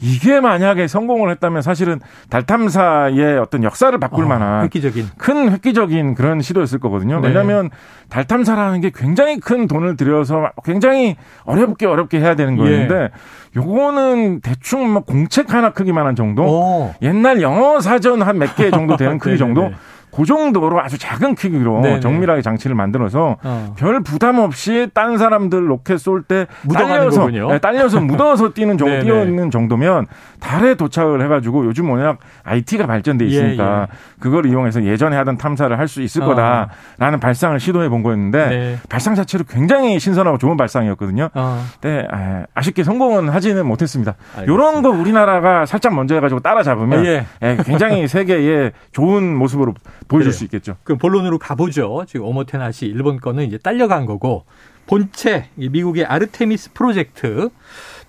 이게 0.01 0.39
만약에 0.41 0.87
성공을 0.87 1.29
했다면 1.31 1.61
사실은 1.61 1.99
달 2.29 2.43
탐사의 2.43 3.39
어떤 3.39 3.63
역사를 3.63 3.97
바꿀 3.97 4.25
어, 4.25 4.27
만한 4.27 4.63
획기적인 4.63 5.07
큰 5.17 5.51
획기적인 5.51 6.15
그런 6.15 6.41
시도였을 6.41 6.79
거거든요. 6.79 7.19
네. 7.19 7.29
왜냐하면 7.29 7.69
달 8.09 8.25
탐사라는 8.25 8.81
게 8.81 8.91
굉장히 8.93 9.39
큰 9.39 9.67
돈을 9.67 9.95
들여서 9.97 10.51
굉장히 10.63 11.15
어렵게 11.43 11.85
어렵게 11.85 12.19
해야 12.19 12.35
되는 12.35 12.55
거였는데 12.57 12.95
예. 12.95 13.09
요거는 13.55 14.41
대충 14.41 14.91
뭐 14.91 15.01
공책 15.03 15.53
하나 15.53 15.71
크기만한 15.71 16.15
정도, 16.15 16.43
오. 16.43 16.93
옛날 17.01 17.41
영어 17.41 17.79
사전 17.79 18.21
한 18.21 18.37
몇 18.37 18.55
개 18.55 18.69
정도 18.69 18.97
되는 18.97 19.17
크기 19.19 19.37
정도. 19.37 19.71
그 20.15 20.25
정도로 20.25 20.79
아주 20.79 20.97
작은 20.97 21.35
크기로 21.35 21.81
네네. 21.81 21.99
정밀하게 21.99 22.41
장치를 22.41 22.75
만들어서 22.75 23.37
어. 23.43 23.73
별 23.77 24.01
부담 24.01 24.39
없이 24.39 24.89
딴 24.93 25.17
사람들 25.17 25.69
로켓 25.69 25.97
쏠 25.97 26.23
때 26.23 26.47
딸려서 26.73 27.27
네, 27.29 27.59
딸려서 27.59 27.99
묻어서 28.01 28.53
뛰는 28.53 28.77
정도 28.77 28.99
뛰어있는 29.03 29.51
정도면 29.51 30.07
달에 30.39 30.75
도착을 30.75 31.21
해가지고 31.23 31.65
요즘 31.65 31.89
워낙 31.89 32.19
IT가 32.43 32.87
발전돼 32.87 33.25
있으니까 33.25 33.63
예, 33.63 33.81
예. 33.81 33.87
그걸 34.19 34.45
이용해서 34.45 34.83
예전에 34.83 35.15
하던 35.17 35.37
탐사를 35.37 35.77
할 35.77 35.85
수 35.85 36.01
있을 36.01 36.23
어. 36.23 36.25
거다라는 36.25 37.19
발상을 37.21 37.59
시도해 37.59 37.89
본 37.89 38.01
거였는데 38.03 38.47
네. 38.47 38.77
발상 38.89 39.13
자체로 39.15 39.43
굉장히 39.47 39.99
신선하고 39.99 40.39
좋은 40.39 40.57
발상이었거든요. 40.57 41.29
어. 41.33 41.63
네, 41.81 42.07
아쉽게 42.55 42.83
성공은 42.83 43.29
하지는 43.29 43.65
못했습니다. 43.67 44.15
이런 44.43 44.81
거 44.81 44.89
우리나라가 44.89 45.65
살짝 45.65 45.93
먼저 45.93 46.15
해가지고 46.15 46.39
따라잡으면 46.39 47.05
예. 47.05 47.25
예 47.43 47.57
굉장히 47.63 48.07
세계에 48.07 48.71
좋은 48.91 49.35
모습으로 49.35 49.75
보여줄 50.07 50.31
그래요. 50.31 50.31
수 50.31 50.43
있겠죠. 50.45 50.77
그럼 50.83 50.97
본론으로 50.99 51.39
가보죠. 51.39 52.05
지금 52.07 52.25
오모테나 52.27 52.71
시 52.71 52.85
일본 52.85 53.17
거는 53.17 53.45
이제 53.45 53.57
딸려간 53.57 54.05
거고 54.05 54.45
본체 54.87 55.49
미국의 55.55 56.05
아르테미스 56.05 56.73
프로젝트 56.73 57.49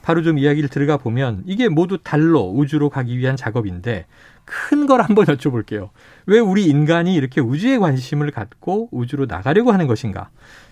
바로 0.03 0.23
좀 0.23 0.39
이야기를 0.39 0.69
들어가 0.69 0.99
보면 0.99 1.43
이게 1.47 1.69
모두 1.69 1.99
달로 2.03 2.51
우주로 2.53 2.91
가기 2.91 3.17
위한 3.19 3.37
작업인데 3.37 4.07
큰 4.45 4.87
걸 4.87 5.01
한번 5.01 5.25
여쭤볼게요. 5.27 5.89
왜 6.27 6.39
우리 6.39 6.67
인간이 6.67 7.15
이렇게 7.15 7.41
우주에 7.41 7.79
관심을 7.79 8.31
갖고 8.31 8.89
우주로 8.93 9.27
나가려고 9.27 9.73
하는 9.73 9.89
것인가? 9.89 10.29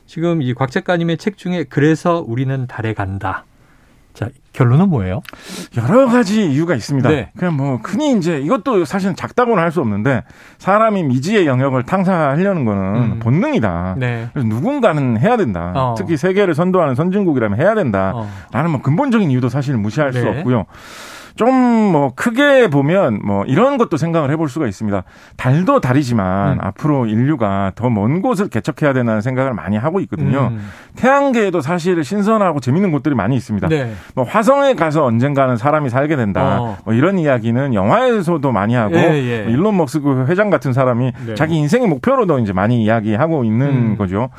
지금 0.06 0.42
이 0.42 0.54
곽 0.54 0.70
작가님의 0.70 1.16
책 1.16 1.36
중에 1.36 1.64
그래서 1.64 2.22
우리는 2.24 2.66
달에 2.68 2.94
간다. 2.94 3.44
자, 4.12 4.28
결론은 4.54 4.88
뭐예요? 4.88 5.20
여러 5.76 6.06
가지 6.06 6.50
이유가 6.50 6.74
있습니다. 6.74 7.08
네. 7.08 7.30
그냥 7.36 7.56
뭐 7.56 7.78
흔히 7.84 8.16
이제 8.16 8.38
이것도 8.38 8.84
사실은 8.84 9.14
작다고는 9.14 9.62
할 9.62 9.74
수 9.74 9.80
없는데 9.80 10.22
사람이 10.58 11.02
미지의 11.02 11.48
영역을 11.48 11.82
탕사하려는 11.82 12.64
거는 12.64 12.94
음. 12.94 13.18
본능이다. 13.18 13.96
네. 13.98 14.28
그래서 14.32 14.46
누군가는 14.46 15.18
해야 15.18 15.36
된다. 15.36 15.72
어. 15.74 15.94
특히 15.98 16.16
세계를 16.16 16.54
선도하는 16.54 16.94
선진국이라면 16.94 17.60
해야 17.60 17.74
된다라는 17.74 18.24
어. 18.52 18.68
뭐 18.68 18.80
근본적인 18.82 19.28
이유도 19.32 19.48
사실 19.48 19.76
무시할 19.76 20.12
네. 20.12 20.20
수 20.20 20.28
없고요. 20.28 20.66
좀 21.36 21.74
뭐 21.94 22.12
크게 22.14 22.68
보면 22.68 23.20
뭐 23.24 23.44
이런 23.44 23.76
것도 23.78 23.96
생각을 23.96 24.30
해볼 24.32 24.48
수가 24.48 24.66
있습니다. 24.66 25.04
달도 25.36 25.80
달이지만 25.80 26.54
음. 26.54 26.58
앞으로 26.60 27.06
인류가 27.06 27.72
더 27.76 27.88
먼 27.88 28.20
곳을 28.22 28.48
개척해야 28.48 28.92
된다는 28.92 29.20
생각을 29.20 29.54
많이 29.54 29.76
하고 29.76 30.00
있거든요. 30.00 30.48
음. 30.50 30.68
태양계에도 30.96 31.60
사실 31.60 32.02
신선하고 32.02 32.58
재밌는 32.58 32.90
곳들이 32.90 33.14
많이 33.14 33.36
있습니다. 33.36 33.68
네. 33.68 33.92
뭐 34.16 34.24
화성에 34.24 34.74
가서 34.74 35.04
언젠가는 35.04 35.56
사람이 35.56 35.90
살게 35.90 36.16
된다. 36.16 36.60
어. 36.60 36.76
뭐 36.84 36.94
이런 36.94 37.18
이야기는 37.18 37.74
영화에서도 37.74 38.50
많이 38.50 38.74
하고 38.74 38.96
예, 38.96 39.12
예. 39.12 39.42
뭐 39.42 39.52
일론 39.52 39.76
머스크 39.76 40.26
회장 40.28 40.50
같은 40.50 40.72
사람이 40.72 41.12
네. 41.26 41.34
자기 41.34 41.54
인생의 41.56 41.86
목표로도 41.86 42.40
이제 42.40 42.52
많이 42.52 42.82
이야기하고 42.82 43.44
있는 43.44 43.66
음. 43.68 43.96
거죠. 43.96 44.30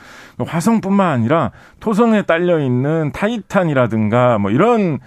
화성뿐만 0.43 1.07
아니라 1.11 1.51
토성에 1.79 2.23
딸려 2.23 2.59
있는 2.59 3.11
타이탄이라든가 3.13 4.37
뭐 4.39 4.51
이런 4.51 4.99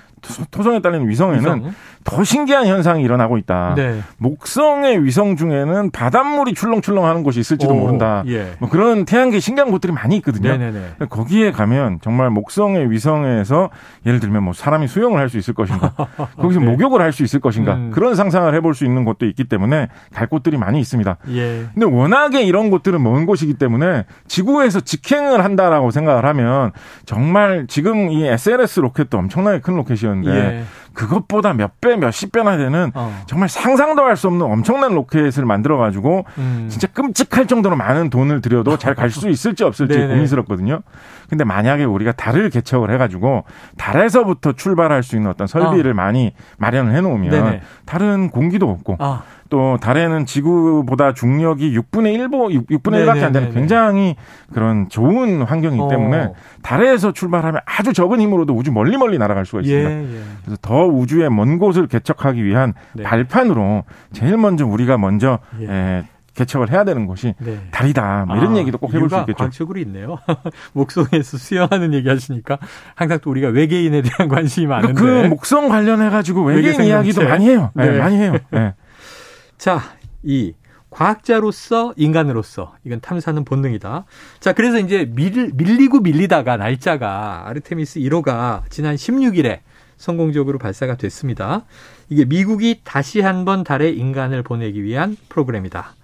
토성에 0.51 0.81
딸린 0.81 1.09
위성에는 1.09 1.39
위성? 1.59 1.75
더 2.03 2.25
신기한 2.25 2.67
현상이 2.67 3.03
일어나고 3.05 3.37
있다. 3.39 3.75
네. 3.77 4.01
목성의 4.17 5.05
위성 5.05 5.37
중에는 5.37 5.91
바닷물이 5.91 6.55
출렁출렁하는 6.55 7.23
곳이 7.23 7.39
있을지도 7.39 7.73
오, 7.75 7.77
모른다. 7.77 8.25
예. 8.27 8.55
뭐 8.59 8.69
그런 8.69 9.05
태양계 9.05 9.39
신기한 9.41 9.71
곳들이 9.71 9.93
많이 9.93 10.17
있거든요. 10.17 10.49
네네네. 10.51 10.95
거기에 11.11 11.53
가면 11.53 11.99
정말 12.03 12.31
목성의 12.31 12.91
위성에서 12.91 13.71
예를 14.07 14.21
들면 14.21 14.43
뭐 14.43 14.55
사람이 14.55 14.89
수영을 14.89 15.19
할 15.21 15.29
수 15.29 15.37
있을 15.39 15.53
것인가, 15.55 15.93
거기서 16.39 16.61
네. 16.61 16.67
목욕을 16.67 17.01
할 17.03 17.13
수 17.13 17.23
있을 17.23 17.41
것인가 17.41 17.75
음. 17.75 17.91
그런 17.93 18.15
상상을 18.15 18.53
해볼 18.55 18.75
수 18.75 18.85
있는 18.87 19.05
곳도 19.05 19.27
있기 19.27 19.45
때문에 19.45 19.89
갈 20.15 20.27
곳들이 20.27 20.57
많이 20.57 20.81
있습니다. 20.81 21.17
예. 21.31 21.67
근데 21.75 21.85
워낙에 21.85 22.43
이런 22.43 22.71
곳들은 22.71 23.03
먼 23.03 23.27
곳이기 23.27 23.55
때문에 23.55 24.05
지구에서 24.27 24.81
직행 24.81 25.18
을 25.25 25.45
한다라고 25.45 25.91
생각을 25.91 26.25
하면 26.27 26.73
정말 27.07 27.67
지금 27.69 28.11
이 28.11 28.27
SLS 28.27 28.81
로켓도 28.81 29.19
엄청나게 29.19 29.61
큰 29.61 29.77
로켓이었는데. 29.77 30.31
예. 30.39 30.65
그것보다 30.95 31.53
몇 31.53 31.81
배, 31.81 31.95
몇십 31.95 32.33
배나 32.33 32.57
되는 32.57 32.91
어. 32.93 33.23
정말 33.27 33.49
상상도 33.49 34.03
할 34.03 34.17
수 34.17 34.27
없는 34.27 34.45
엄청난 34.45 34.95
로켓을 34.97 35.45
만들어가지고 35.45 36.25
음. 36.39 36.67
진짜 36.69 36.89
끔찍할 36.89 37.47
정도로 37.47 37.77
많은 37.77 38.11
돈을 38.11 38.41
들여도 38.41 38.79
잘 38.79 38.97
갈 38.97 39.09
수 39.11 39.29
있을지 39.29 39.63
없을지 39.63 39.97
고민스럽거든요. 39.97 40.81
근데 41.29 41.45
만약에 41.45 41.85
우리가 41.85 42.11
달을 42.13 42.51
개척을 42.51 42.91
해가지고 42.91 43.45
달에서부터 43.77 44.55
출발할 44.55 45.05
수 45.05 45.15
있는 45.15 45.31
어떤 45.31 45.47
설비를 45.47 45.93
어. 45.93 45.95
많이 45.95 46.33
마련을 46.57 46.93
해놓으면 46.97 47.31
네네. 47.31 47.61
달은 47.87 48.31
공기도 48.31 48.69
없고 48.69 48.97
어. 48.99 49.23
또 49.49 49.79
달에는 49.81 50.27
지구보다 50.27 51.15
중력이 51.15 51.77
6분의 51.79 52.17
1보 52.19 52.69
6분의 52.71 53.07
1밖에 53.07 53.23
안 53.23 53.33
되는 53.33 53.53
굉장히 53.53 54.17
그런 54.53 54.89
좋은 54.89 55.43
환경이기 55.43 55.83
어. 55.83 55.89
때문에 55.89 56.33
달에서 56.63 57.13
출발하면 57.13 57.61
아주 57.65 57.93
적은 57.93 58.21
힘으로도 58.21 58.55
우주 58.55 58.73
멀리 58.73 58.97
멀리 58.97 59.19
날아갈 59.19 59.47
수가 59.47 59.63
있습니다. 59.63 59.91
예, 59.91 60.03
예. 60.03 60.23
그래서 60.45 60.59
더 60.61 60.85
우주의 60.87 61.29
먼 61.31 61.59
곳을 61.59 61.87
개척하기 61.87 62.45
위한 62.45 62.75
네. 62.95 63.03
발판으로 63.03 63.85
제일 64.13 64.37
먼저 64.37 64.67
우리가 64.67 64.99
먼저 64.99 65.39
예. 65.61 65.67
에, 65.67 66.05
개척을 66.35 66.71
해야 66.71 66.85
되는 66.85 67.07
곳이 67.07 67.35
네. 67.39 67.59
달이다. 67.73 68.27
뭐 68.29 68.37
이런 68.37 68.55
아, 68.55 68.59
얘기도 68.59 68.79
꼭 68.79 68.95
해볼 68.95 69.11
수 69.11 69.17
있겠죠. 69.21 69.37
과학적으로 69.37 69.81
있네요. 69.81 70.19
목성에서 70.73 71.37
수영하는 71.37 71.93
얘기 71.95 72.09
하시니까 72.09 72.59
항상 72.95 73.19
또 73.21 73.31
우리가 73.31 73.49
외계인에 73.49 74.03
대한 74.03 74.29
관심이 74.29 74.67
많은데 74.67 74.95
그 74.95 75.27
목성 75.27 75.69
관련해 75.69 76.11
가지고 76.11 76.45
외계인 76.45 76.79
외계 76.79 76.91
이야기도 76.91 77.25
많이 77.25 77.49
해요. 77.49 77.71
네. 77.75 77.91
네, 77.91 77.99
많이 77.99 78.17
해요. 78.17 78.35
네. 79.59 79.65
자, 79.65 79.83
이 80.23 80.55
과학자로서 80.91 81.93
인간으로서 81.97 82.75
이건 82.85 83.01
탐사는 83.01 83.45
본능이다. 83.45 84.05
자, 84.41 84.53
그래서 84.53 84.79
이제 84.79 85.05
밀, 85.15 85.51
밀리고 85.55 86.01
밀리다가 86.01 86.57
날짜가 86.57 87.47
아르테미스 87.49 88.01
1호가 88.01 88.63
지난 88.71 88.95
16일에 88.97 89.61
성공적으로 89.97 90.59
발사가 90.59 90.97
됐습니다. 90.97 91.65
이게 92.09 92.25
미국이 92.25 92.81
다시 92.85 93.21
한 93.21 93.45
번 93.45 93.65
달에 93.65 93.91
인간을 93.91 94.43
보내기 94.45 94.83
위한 94.83 95.17
프로그램이다. 95.29 95.95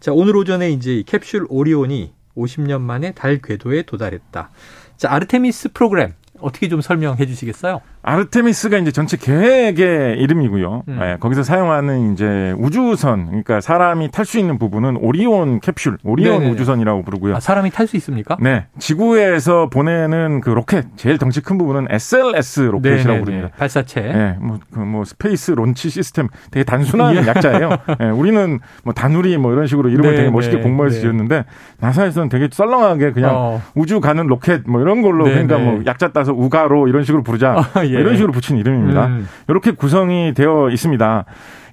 자, 0.00 0.12
오늘 0.12 0.36
오전에 0.36 0.70
이제 0.70 1.02
캡슐 1.06 1.46
오리온이 1.48 2.12
50년 2.36 2.80
만에 2.80 3.12
달 3.12 3.38
궤도에 3.40 3.82
도달했다. 3.82 4.50
자, 4.96 5.12
아르테미스 5.12 5.72
프로그램 5.72 6.12
어떻게 6.40 6.68
좀 6.68 6.80
설명해 6.80 7.24
주시겠어요? 7.26 7.80
아르테미스가 8.06 8.78
이제 8.78 8.92
전체 8.92 9.16
계획의 9.16 10.18
이름이고요. 10.20 10.82
음. 10.88 10.96
네, 11.00 11.16
거기서 11.18 11.42
사용하는 11.42 12.12
이제 12.12 12.54
우주선, 12.58 13.26
그러니까 13.26 13.60
사람이 13.60 14.10
탈 14.10 14.24
수 14.24 14.38
있는 14.38 14.58
부분은 14.58 14.98
오리온 15.00 15.60
캡슐, 15.60 15.98
오리온 16.04 16.40
네네. 16.40 16.50
우주선이라고 16.52 17.02
부르고요. 17.02 17.36
아, 17.36 17.40
사람이 17.40 17.70
탈 17.70 17.86
수 17.86 17.96
있습니까? 17.96 18.36
네, 18.40 18.66
지구에서 18.78 19.68
보내는 19.70 20.40
그 20.40 20.50
로켓 20.50 20.84
제일 20.96 21.18
덩치 21.18 21.40
큰 21.40 21.58
부분은 21.58 21.86
SLS 21.90 22.60
로켓이라고 22.60 23.08
네네네. 23.08 23.24
부릅니다. 23.24 23.48
발사체. 23.58 24.00
네, 24.00 24.36
뭐, 24.40 24.58
그 24.72 24.84
뭐 24.84 25.04
Space 25.04 25.52
Launch 25.52 25.88
System 25.90 26.28
되게 26.50 26.62
단순한 26.62 27.16
예. 27.16 27.26
약자예요. 27.26 27.70
네, 27.98 28.10
우리는 28.10 28.60
뭐 28.84 28.92
다누리 28.92 29.36
뭐 29.38 29.52
이런 29.52 29.66
식으로 29.66 29.88
이름을 29.88 30.14
되게 30.14 30.30
멋있게 30.30 30.58
공모해서 30.58 31.00
지었는데 31.00 31.44
나사에서는 31.80 32.28
되게 32.28 32.48
썰렁하게 32.52 33.12
그냥 33.12 33.30
어. 33.34 33.62
우주 33.74 34.00
가는 34.00 34.26
로켓 34.26 34.62
뭐 34.66 34.80
이런 34.82 35.00
걸로 35.02 35.24
네네. 35.24 35.46
그러니까 35.46 35.58
뭐 35.70 35.82
약자 35.86 36.12
따서 36.12 36.32
우가로 36.32 36.86
이런 36.88 37.02
식으로 37.02 37.22
부르자. 37.22 37.56
아, 37.74 37.84
예. 37.84 37.93
이런 38.00 38.16
식으로 38.16 38.32
붙인 38.32 38.56
이름입니다. 38.56 39.06
음. 39.06 39.28
이렇게 39.48 39.70
구성이 39.72 40.34
되어 40.34 40.68
있습니다. 40.70 41.24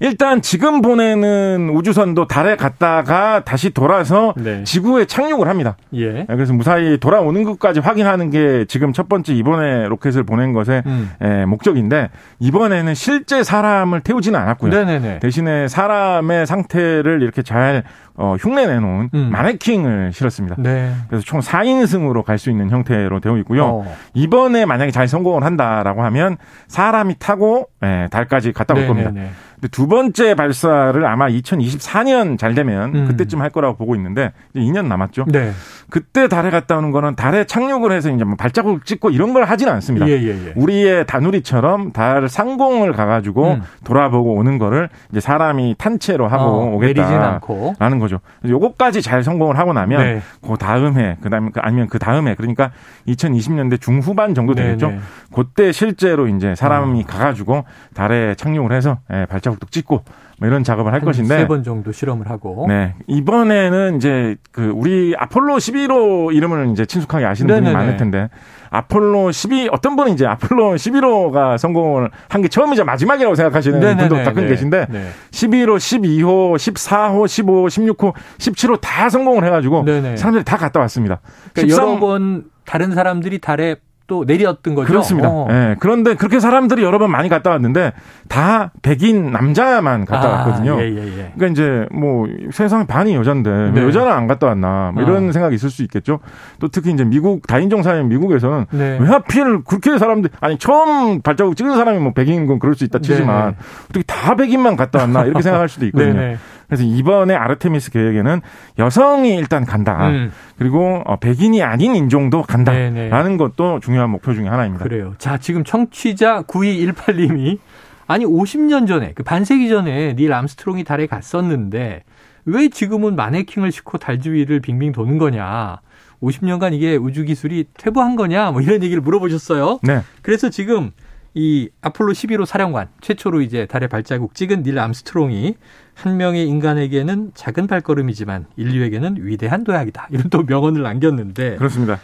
일단 0.01 0.42
지금 0.42 0.82
보내는 0.82 1.70
우주선도 1.75 2.25
달에 2.25 2.56
갔다가 2.56 3.44
다시 3.46 3.70
돌아서 3.70 4.34
네. 4.36 4.63
지구에 4.63 5.06
착륙을 5.06 5.48
합니다. 5.48 5.78
예. 5.94 6.12
네, 6.12 6.25
그래서 6.28 6.54
무사히 6.54 6.98
돌아오는 6.98 7.44
것까지 7.44 7.82
확인하는 7.82 8.32
게 8.32 8.66
지금 8.68 8.94
첫 8.94 9.08
번째 9.08 9.34
이번에 9.34 9.88
로켓을 9.88 10.24
보낸 10.24 10.54
것의 10.54 10.82
음. 10.88 11.12
예, 11.24 11.46
목적인데 11.46 12.10
이번에는 12.40 12.96
실제 12.96 13.44
사람을 13.44 14.01
태우지는 14.01 14.40
않았고요. 14.40 14.72
네네네. 14.72 15.20
대신에 15.20 15.68
사람의 15.68 16.48
상태를 16.48 17.22
이렇게 17.22 17.44
잘 17.44 17.84
어, 18.22 18.36
흉내 18.40 18.68
내놓은 18.68 19.10
음. 19.13 19.30
마네킹을 19.32 20.12
실었습니다. 20.13 20.56
네. 20.60 20.94
그래서 21.08 21.25
총 21.25 21.40
4인승으로 21.40 22.24
갈 22.24 22.38
수 22.42 22.50
있는 22.50 22.70
형태로 22.72 23.20
되어 23.20 23.38
있고요. 23.40 23.66
어. 23.66 23.96
이번에 24.16 24.66
만약에 24.66 24.90
잘 24.92 25.08
성공을 25.08 25.44
한다라고 25.44 26.04
하면 26.06 26.38
사람이 26.68 27.16
타고 27.20 27.68
예, 27.84 28.08
달까지 28.10 28.51
갔다 28.51 28.74
올 28.74 28.82
네네네. 28.82 29.04
겁니다. 29.04 29.32
두 29.70 29.88
번째 29.88 30.34
발사를 30.34 31.06
아마 31.06 31.28
2024년 31.28 32.38
잘 32.40 32.56
되면 32.56 32.96
음. 32.96 33.06
그때쯤 33.08 33.42
할 33.42 33.51
거라고 33.51 33.75
보고 33.78 33.96
있는데 33.96 34.32
이제 34.56 34.60
2년 34.66 34.88
남았죠. 34.88 35.25
네. 35.28 35.51
그때 35.92 36.28
달에 36.28 36.50
갔다 36.50 36.78
오는 36.78 36.90
거는 36.92 37.16
달에 37.16 37.44
착륙을 37.46 37.92
해서 37.92 38.10
이제 38.10 38.24
뭐 38.24 38.36
발자국 38.36 38.86
찍고 38.86 39.12
이런 39.12 39.34
걸 39.34 39.44
하지는 39.44 39.72
않습니다. 39.74 40.08
예, 40.08 40.13
예, 40.13 40.30
예. 40.30 40.54
우리의 40.56 41.06
다누리처럼 41.06 41.92
달 41.92 42.28
상공을 42.28 42.94
가가지고 42.94 43.51
음. 43.51 43.62
돌아보고 43.84 44.34
오는 44.34 44.58
거를 44.58 44.90
이제 45.12 45.20
사람이 45.20 45.75
탄체로 45.78 46.28
하고 46.28 46.44
어, 46.44 46.75
오겠다라는 46.75 48.00
거죠. 48.00 48.11
요거까지 48.46 49.01
잘 49.01 49.24
성공을 49.24 49.58
하고 49.58 49.74
나면 49.74 50.01
네. 50.01 50.22
그 50.41 50.58
다음해 50.58 51.18
그다음에 51.22 51.50
그 51.53 51.60
아니면 51.62 51.88
그 51.88 52.00
다음에 52.00 52.36
그러니까 52.36 52.72
2020년대 53.08 53.80
중후반 53.80 54.34
정도 54.34 54.53
네, 54.53 54.63
되겠죠. 54.63 54.88
네, 54.88 54.96
네. 54.96 55.01
그때 55.34 55.72
실제로 55.72 56.27
이제 56.27 56.56
사람이 56.56 57.01
어. 57.01 57.06
가가지고 57.06 57.65
달에 57.94 58.36
착륙을 58.36 58.72
해서 58.72 59.00
예, 59.13 59.25
발자국도 59.25 59.68
찍고 59.68 60.03
뭐 60.41 60.48
이런 60.50 60.63
작업을 60.63 60.91
할 60.91 61.01
것인데 61.01 61.38
세 61.38 61.48
번 61.48 61.63
정도 61.63 61.91
실험을 61.91 62.29
하고 62.29 62.65
네 62.67 62.95
이번에는 63.07 63.95
이제 63.98 64.36
그 64.51 64.71
우리 64.75 65.13
아폴로 65.17 65.55
11호 65.57 66.36
이름을 66.36 66.69
이제 66.71 66.86
친숙하게 66.86 67.25
아시는 67.25 67.48
네네네. 67.48 67.71
분이 67.71 67.74
많을 67.75 67.98
텐데 67.98 68.29
아폴로 68.71 69.31
12 69.31 69.69
어떤 69.71 69.95
분은 69.95 70.13
이제 70.13 70.25
아폴로 70.25 70.75
11호가 70.75 71.57
성공을 71.57 72.10
한 72.29 72.41
게 72.41 72.48
처음이자 72.48 72.83
마지막이라고 72.86 73.36
생각하시는 73.36 73.79
네네네. 73.79 74.07
분도 74.10 74.24
가끔 74.24 74.48
계신데 74.48 74.88
네. 74.89 75.10
11호, 75.31 75.75
12호, 75.77 76.55
14호, 76.55 77.25
15호, 77.25 77.95
16호, 77.95 78.13
17호 78.39 78.79
다 78.81 79.10
성공을 79.10 79.43
해가지고 79.45 79.83
네네. 79.86 80.17
사람들이 80.17 80.43
다 80.43 80.57
갔다 80.57 80.79
왔습니다. 80.79 81.19
그러니까 81.53 81.75
13... 81.75 81.88
여러 81.88 82.00
번 82.00 82.45
다른 82.65 82.93
사람들이 82.95 83.39
달에 83.39 83.75
또 84.12 84.25
내렸던 84.27 84.75
거죠. 84.75 84.88
그렇습니다. 84.89 85.30
어. 85.30 85.48
네, 85.48 85.77
그런데 85.80 86.15
그렇게 86.15 86.41
사람들이 86.41 86.84
여러 86.84 87.00
번 87.00 87.12
많이 87.12 87.30
갔다 87.30 87.50
왔는데 87.51 87.94
다 88.27 88.74
백인 88.82 89.32
남자만 89.32 90.03
갔다 90.03 90.27
아, 90.27 90.32
왔거든요. 90.32 90.82
예, 90.82 90.89
예, 90.89 90.98
예. 90.98 91.32
그러니까 91.34 91.48
이제 91.48 91.86
뭐 91.94 92.27
세상 92.51 92.88
반이 92.88 93.15
여잔데 93.15 93.72
네. 93.72 93.82
여자는 93.82 94.12
안 94.12 94.27
갔다 94.27 94.48
왔나 94.48 94.91
뭐 94.94 95.01
이런 95.01 95.30
어. 95.30 95.32
생각이 95.32 95.56
있을 95.56 95.70
수 95.70 95.82
있겠죠. 95.84 96.20
또 96.60 96.68
특히 96.68 96.91
이제 96.91 97.06
미국 97.06 97.48
다인종 97.48 97.84
사회 97.84 98.03
미국에서는 98.03 98.65
네. 98.72 98.98
왜 99.00 99.08
하필 99.08 99.63
그렇게 99.63 99.98
사람들 99.98 100.30
아니 100.41 100.58
처음 100.58 101.22
발자국 101.22 101.56
찍은 101.56 101.74
사람이 101.77 102.00
뭐 102.00 102.12
백인인 102.12 102.48
건 102.48 102.60
그럴 102.60 102.75
수 102.75 102.84
있다 102.84 103.00
치지만 103.00 103.51
네. 103.51 103.56
어떻게 103.86 104.03
다 104.03 104.36
백인만 104.36 104.75
갔다 104.75 105.00
왔나 105.00 105.24
이렇게 105.24 105.39
생각할 105.41 105.70
수도 105.70 105.86
있거든요. 105.86 106.36
네, 106.72 106.78
네. 106.78 106.84
그래서 106.84 106.84
이번에 106.84 107.36
아르테미스 107.36 107.92
계획에는 107.92 108.42
여성이 108.80 109.36
일단 109.36 109.66
간다. 109.66 110.10
음. 110.10 110.32
그리고 110.58 111.01
어, 111.06 111.18
백인이 111.18 111.62
아닌 111.62 111.96
인종도 111.96 112.44
간다라는 112.44 112.94
네네. 113.10 113.38
것도 113.38 113.80
중요한 113.82 114.10
목표 114.10 114.34
중의 114.34 114.50
하나입니다. 114.50 114.84
그래요. 114.84 115.13
자, 115.18 115.38
지금 115.38 115.63
청취자 115.63 116.44
9218님이 116.44 117.60
아니 118.08 118.25
50년 118.25 118.88
전에 118.88 119.13
그 119.13 119.24
반세기 119.24 119.70
전에 119.70 120.16
닐 120.16 120.34
암스트롱이 120.34 120.84
달에 120.84 121.08
갔었는데 121.08 122.04
왜 122.46 122.70
지금은 122.70 123.16
마네킹을 123.16 123.72
싣고 123.72 123.98
달 123.98 124.20
주위를 124.20 124.62
빙빙 124.62 124.94
도는 124.94 125.18
거냐? 125.18 125.80
50년간 126.22 126.74
이게 126.74 126.96
우주 126.96 127.24
기술이 127.24 127.66
퇴보한 127.78 128.16
거냐? 128.16 128.51
뭐 128.51 128.62
이런 128.62 128.84
얘기를 128.84 129.01
물어보셨어요. 129.01 129.79
네. 129.84 130.01
그래서 130.22 130.50
지금 130.50 130.92
이 131.34 131.70
아폴로 131.81 132.14
11호 132.14 132.46
사령관 132.46 132.90
최초로 133.00 133.42
이제 133.42 133.66
달에 133.66 133.88
발자국 133.88 134.36
찍은 134.36 134.64
닐 134.64 134.77
암스트롱이 134.79 135.55
한 135.94 136.18
명의 136.18 136.48
인간에게는 136.48 137.32
작은 137.36 137.68
발걸음이지만 137.68 138.48
인류에게는 138.56 139.18
위대한 139.20 139.64
도약이다. 139.64 140.08
이런 140.12 140.30
또 140.30 140.44
명언을 140.44 140.82
남겼는데 140.82 141.58
그렇습니다. 141.58 142.00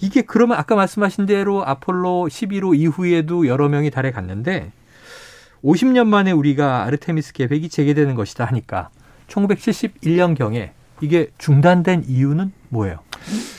이게 0.00 0.22
그러면 0.22 0.58
아까 0.58 0.76
말씀하신 0.76 1.26
대로 1.26 1.64
아폴로 1.66 2.28
11호 2.30 2.76
이후에도 2.76 3.46
여러 3.46 3.68
명이 3.68 3.90
달에 3.90 4.10
갔는데 4.10 4.72
50년 5.64 6.06
만에 6.06 6.30
우리가 6.30 6.84
아르테미스 6.84 7.32
계획이 7.32 7.68
재개되는 7.68 8.14
것이다 8.14 8.44
하니까 8.44 8.90
1971년경에 9.28 10.70
이게 11.00 11.28
중단된 11.38 12.04
이유는 12.06 12.52
뭐예요? 12.68 12.98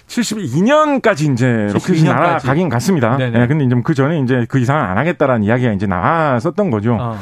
72년까지 0.08 1.34
이제 1.34 1.68
로켓이 1.74 2.04
날아가긴 2.04 2.70
갔습니다. 2.70 3.18
네네. 3.18 3.40
네, 3.40 3.48
근데 3.48 3.66
이제 3.66 3.76
그 3.84 3.94
전에 3.94 4.20
이제 4.20 4.46
그 4.50 4.60
이상은 4.60 4.84
안 4.84 4.98
하겠다라는 4.98 5.44
이야기가 5.44 5.74
이제 5.74 5.86
나왔었던 5.86 6.70
거죠. 6.70 6.98
어. 7.00 7.20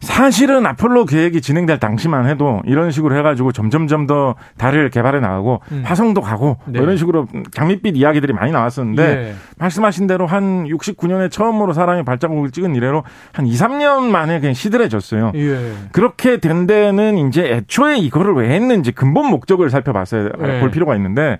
사실은 0.00 0.64
아폴로 0.66 1.04
계획이 1.04 1.40
진행될 1.40 1.78
당시만 1.78 2.28
해도 2.28 2.62
이런 2.64 2.90
식으로 2.90 3.16
해가지고 3.16 3.52
점점점 3.52 4.06
더 4.06 4.36
달을 4.56 4.90
개발해 4.90 5.20
나가고 5.20 5.60
음. 5.72 5.82
화성도 5.84 6.20
가고 6.20 6.44
뭐 6.44 6.56
네. 6.66 6.78
뭐 6.78 6.82
이런 6.82 6.96
식으로 6.96 7.26
장밋빛 7.52 7.96
이야기들이 7.96 8.32
많이 8.32 8.52
나왔었는데 8.52 9.02
예. 9.02 9.34
말씀하신 9.58 10.06
대로 10.06 10.26
한 10.26 10.64
69년에 10.64 11.30
처음으로 11.30 11.72
사람이 11.72 12.04
발자국을 12.04 12.50
찍은 12.50 12.74
이래로 12.74 13.04
한 13.32 13.46
2, 13.46 13.52
3년 13.54 14.04
만에 14.04 14.40
그냥 14.40 14.54
시들해졌어요. 14.54 15.32
예. 15.34 15.72
그렇게 15.92 16.38
된 16.38 16.66
데는 16.66 17.28
이제 17.28 17.44
애초에 17.44 17.98
이거를 17.98 18.34
왜 18.34 18.50
했는지 18.50 18.92
근본 18.92 19.26
목적을 19.30 19.70
살펴봤어야 19.70 20.30
예. 20.38 20.60
볼 20.60 20.70
필요가 20.70 20.94
있는데 20.96 21.38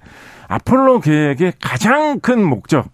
아폴로 0.49 1.01
계획의 1.01 1.55
가장 1.61 2.21
큰 2.21 2.43
목적 2.43 2.91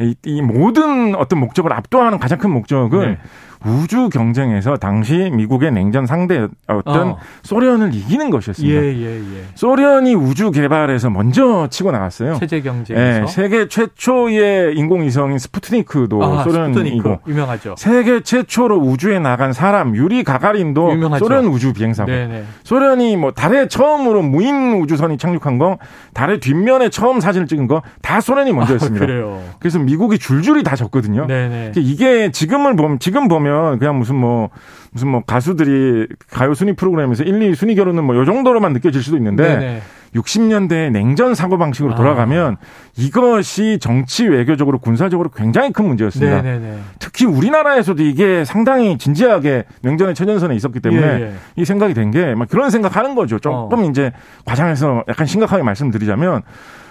이, 0.00 0.14
이 0.24 0.42
모든 0.42 1.14
어떤 1.16 1.40
목적을 1.40 1.72
압도하는 1.72 2.18
가장 2.18 2.38
큰 2.38 2.50
목적은 2.50 3.00
네. 3.00 3.18
우주 3.66 4.08
경쟁에서 4.08 4.76
당시 4.76 5.30
미국의 5.32 5.72
냉전 5.72 6.06
상대였던 6.06 6.52
어. 6.86 7.18
소련을 7.42 7.92
이기는 7.94 8.30
것이었습니다. 8.30 8.80
예, 8.80 8.94
예, 8.96 9.16
예. 9.18 9.44
소련이 9.54 10.14
우주 10.14 10.50
개발에서 10.50 11.10
먼저 11.10 11.66
치고 11.68 11.90
나갔어요. 11.90 12.38
체제 12.38 12.60
경쟁에서. 12.60 13.20
네, 13.20 13.26
세계 13.26 13.68
최초의 13.68 14.76
인공위성인 14.76 15.38
스푸트니크도 15.38 16.22
아, 16.22 16.44
소련이고. 16.44 17.20
유명하죠. 17.26 17.74
세계 17.78 18.20
최초로 18.22 18.76
우주에 18.78 19.18
나간 19.18 19.52
사람 19.52 19.96
유리 19.96 20.22
가가린도 20.22 20.92
유명하죠. 20.92 21.24
소련 21.24 21.46
우주 21.46 21.72
비행사고. 21.72 22.10
네네. 22.10 22.44
소련이 22.64 23.16
뭐 23.16 23.32
달에 23.32 23.68
처음으로 23.68 24.22
무인 24.22 24.74
우주선이 24.80 25.18
착륙한 25.18 25.58
거, 25.58 25.78
달의 26.14 26.40
뒷면에 26.40 26.90
처음 26.90 27.20
사진을 27.20 27.46
찍은 27.46 27.66
거 27.66 27.82
다 28.02 28.20
소련이 28.20 28.52
먼저였습니다. 28.52 29.04
아, 29.04 29.06
그래요. 29.06 29.42
그래서 29.58 29.78
미국이 29.78 30.18
줄줄이 30.18 30.62
다 30.62 30.76
졌거든요. 30.76 31.26
네네. 31.26 31.72
이게 31.76 32.30
지금을 32.30 32.76
보면 32.76 32.98
지금 33.00 33.28
보면 33.28 33.47
보면 33.48 33.78
그냥 33.78 33.98
무슨 33.98 34.16
뭐 34.16 34.50
무슨 34.92 35.08
뭐 35.08 35.22
가수들이 35.26 36.06
가요 36.30 36.54
순위 36.54 36.74
프로그램에서 36.74 37.24
1, 37.24 37.42
2 37.42 37.54
순위 37.54 37.74
결혼은 37.74 38.04
뭐 38.04 38.16
요 38.16 38.24
정도로만 38.24 38.72
느껴질 38.72 39.02
수도 39.02 39.16
있는데 39.16 39.44
네네. 39.58 39.82
60년대 40.14 40.90
냉전 40.90 41.34
사고 41.34 41.58
방식으로 41.58 41.92
아. 41.92 41.96
돌아가면 41.96 42.56
이것이 42.96 43.78
정치 43.78 44.26
외교적으로 44.26 44.78
군사적으로 44.78 45.28
굉장히 45.28 45.70
큰 45.72 45.86
문제였습니다. 45.86 46.40
네네네. 46.42 46.78
특히 46.98 47.26
우리나라에서도 47.26 48.02
이게 48.02 48.44
상당히 48.44 48.96
진지하게 48.96 49.64
냉전의 49.82 50.14
최전선에 50.14 50.54
있었기 50.56 50.80
때문에 50.80 51.06
예, 51.06 51.22
예. 51.24 51.32
이 51.56 51.64
생각이 51.64 51.92
된 51.94 52.10
게 52.10 52.34
막 52.34 52.48
그런 52.48 52.70
생각하는 52.70 53.14
거죠. 53.14 53.38
조금 53.38 53.80
어. 53.80 53.84
이제 53.84 54.12
과장해서 54.46 55.04
약간 55.08 55.26
심각하게 55.26 55.62
말씀드리자면 55.62 56.42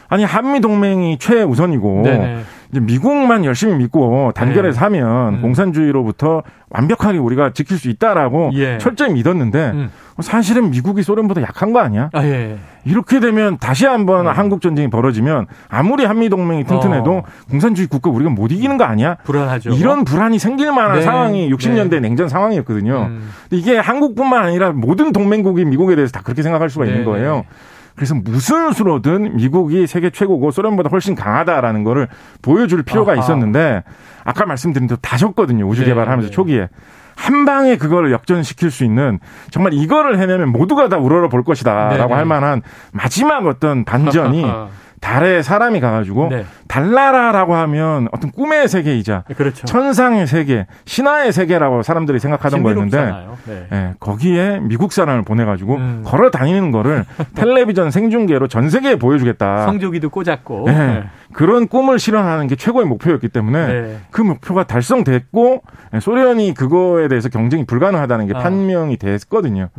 아니 0.10 0.24
한미 0.24 0.62
동맹이 0.62 1.18
최우선이고 1.20 2.02
네네. 2.04 2.42
이제 2.72 2.80
미국만 2.80 3.46
열심히 3.46 3.76
믿고 3.76 4.32
단결해서 4.36 4.80
네. 4.80 4.84
하면 4.84 5.36
음. 5.36 5.42
공산주의로부터 5.42 6.44
완벽하게 6.70 7.18
우리가 7.18 7.54
지킬 7.54 7.78
수 7.78 7.90
있다라고 7.90 8.52
예. 8.56 8.78
철저히 8.78 9.14
믿었는데 9.14 9.72
음. 9.74 9.90
사실은 10.20 10.72
미국이 10.72 11.02
소련보다 11.02 11.42
약한 11.42 11.72
거 11.72 11.80
아니야? 11.80 12.10
아, 12.12 12.24
예. 12.24 12.58
이렇게 12.84 13.20
되면 13.20 13.58
다시 13.58 13.86
한번 13.86 14.28
음. 14.28 14.32
한국 14.32 14.62
전쟁이 14.62 14.90
벌어지면 14.90 15.46
아무리 15.70 16.04
한미 16.04 16.28
동맹이 16.30 16.66
튼튼해도 16.66 17.12
어. 17.12 17.24
공산주의 17.50 17.88
국가 17.88 18.10
우리가 18.10 18.30
못 18.32 18.52
이기는 18.52 18.78
거 18.78 18.84
아니야? 18.84 19.16
불안하죠. 19.24 19.72
이런 19.72 20.04
불안이 20.04 20.40
생길 20.40 20.74
만한 20.74 20.98
네. 20.98 21.02
상황이 21.04 21.50
60년대 21.50 21.90
네. 21.92 22.00
냉전 22.02 22.28
상황이었거든요. 22.28 23.08
음. 23.12 23.30
이게 23.52 23.78
한국뿐만 23.78 24.44
아니라 24.44 24.72
모든 24.72 25.14
동맹국이 25.14 25.64
미국에 25.64 25.96
대해서 25.96 26.12
다 26.12 26.22
그렇게 26.24 26.42
생각할 26.42 26.70
수가 26.70 26.86
네. 26.86 26.92
있는 26.92 27.06
거예요. 27.06 27.46
그래서 27.98 28.14
무슨 28.14 28.72
수로든 28.72 29.36
미국이 29.36 29.88
세계 29.88 30.12
최고고 30.12 30.52
소련보다 30.52 30.90
훨씬 30.90 31.16
강하다라는 31.16 31.84
거를 31.84 32.08
보여줄 32.44 32.84
필요가 32.84 33.14
아하. 33.14 33.20
있었는데 33.22 33.84
아까 34.24 34.46
말씀드린 34.46 34.88
대로 34.88 35.00
다셨거든요. 35.02 35.68
우주 35.68 35.82
네, 35.82 35.88
개발하면서 35.88 36.30
네. 36.30 36.32
초기에. 36.32 36.70
한 37.16 37.46
방에 37.46 37.78
그걸 37.78 38.12
역전시킬 38.12 38.70
수 38.70 38.84
있는 38.84 39.18
정말 39.50 39.74
이거를 39.74 40.20
해내면 40.20 40.50
모두가 40.50 40.88
다 40.88 40.98
우러러 40.98 41.28
볼 41.28 41.44
것이다라고 41.44 41.96
네, 41.98 42.06
네. 42.06 42.14
할 42.14 42.26
만한 42.26 42.62
마지막 42.92 43.44
어떤 43.48 43.84
반전이 43.84 44.46
달에 45.00 45.42
사람이 45.42 45.80
가가지고 45.80 46.30
네. 46.30 46.46
달나라라고 46.68 47.56
하면 47.56 48.08
어떤 48.12 48.32
꿈의 48.32 48.68
세계이자 48.68 49.24
그렇죠. 49.36 49.66
천상의 49.66 50.28
세계, 50.28 50.66
신화의 50.86 51.32
세계라고 51.32 51.84
사람들이 51.84 52.20
생각하던 52.20 52.64
거였는데 52.64 53.14
네. 53.46 53.68
네, 53.70 53.94
거기에 54.00 54.60
미국 54.62 54.92
사람을 54.92 55.24
보내가지고 55.24 55.76
음. 55.76 56.02
걸어 56.06 56.32
다니는 56.32 56.72
거를 56.72 57.06
텔레비전 57.36 57.92
생중계로 57.92 58.48
전 58.48 58.70
세계에 58.70 58.96
보여주겠다. 58.96 59.66
성조기도 59.66 60.10
꽂았고 60.10 60.64
네. 60.68 61.04
네. 61.30 61.34
그런 61.34 61.68
꿈을 61.68 62.00
실현하는 62.00 62.48
게 62.48 62.56
최고의 62.56 62.86
목표였기 62.86 63.30
때문에 63.30 63.68
네. 63.68 64.00
그 64.12 64.22
목표가 64.22 64.66
달성됐고 64.66 65.64
소련이 66.02 66.54
그거에 66.54 67.08
대해서 67.08 67.30
경쟁이 67.30 67.66
불가능하다는 67.66 68.28
게 68.28 68.34
아. 68.36 68.40
판명이 68.40 68.98
됐거든요. 68.98 69.70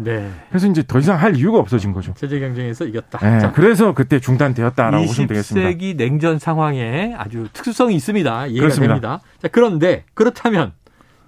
그래서 0.50 0.66
이제 0.66 0.82
더 0.86 0.98
이상 0.98 1.18
할 1.18 1.36
이유가 1.36 1.58
없어진 1.58 1.92
거죠. 1.92 2.14
제재 2.14 2.38
경쟁에서 2.40 2.84
이겼다. 2.84 3.52
그래서 3.52 3.94
그때 3.94 4.20
중단되었다라고 4.20 5.06
보시면 5.06 5.28
되겠습니다. 5.28 5.68
20세기 5.70 5.96
냉전 5.96 6.38
상황에 6.38 7.14
아주 7.16 7.48
특수성이 7.52 7.94
있습니다. 7.96 8.46
이해가 8.46 8.60
그렇습니다. 8.60 8.94
됩니다. 8.94 9.20
자, 9.40 9.48
그런데 9.48 10.04
그렇다면 10.14 10.72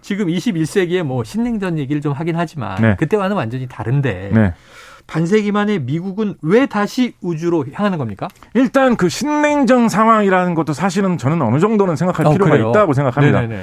지금 0.02 0.28
21세기에 0.28 1.02
뭐 1.02 1.24
신냉전 1.24 1.78
얘기를 1.78 2.00
좀 2.00 2.12
하긴 2.12 2.36
하지만 2.36 2.80
네. 2.80 2.96
그때와는 2.96 3.36
완전히 3.36 3.66
다른데 3.68 4.30
네. 4.32 4.54
반세기 5.10 5.50
만에 5.50 5.80
미국은 5.80 6.36
왜 6.40 6.66
다시 6.66 7.14
우주로 7.20 7.64
향하는 7.72 7.98
겁니까? 7.98 8.28
일단 8.54 8.96
그 8.96 9.08
신냉전 9.08 9.88
상황이라는 9.88 10.54
것도 10.54 10.72
사실은 10.72 11.18
저는 11.18 11.42
어느 11.42 11.58
정도는 11.58 11.96
생각할 11.96 12.26
어, 12.26 12.30
필요가 12.30 12.52
그래요? 12.52 12.70
있다고 12.70 12.92
생각합니다. 12.92 13.40
네네네. 13.40 13.62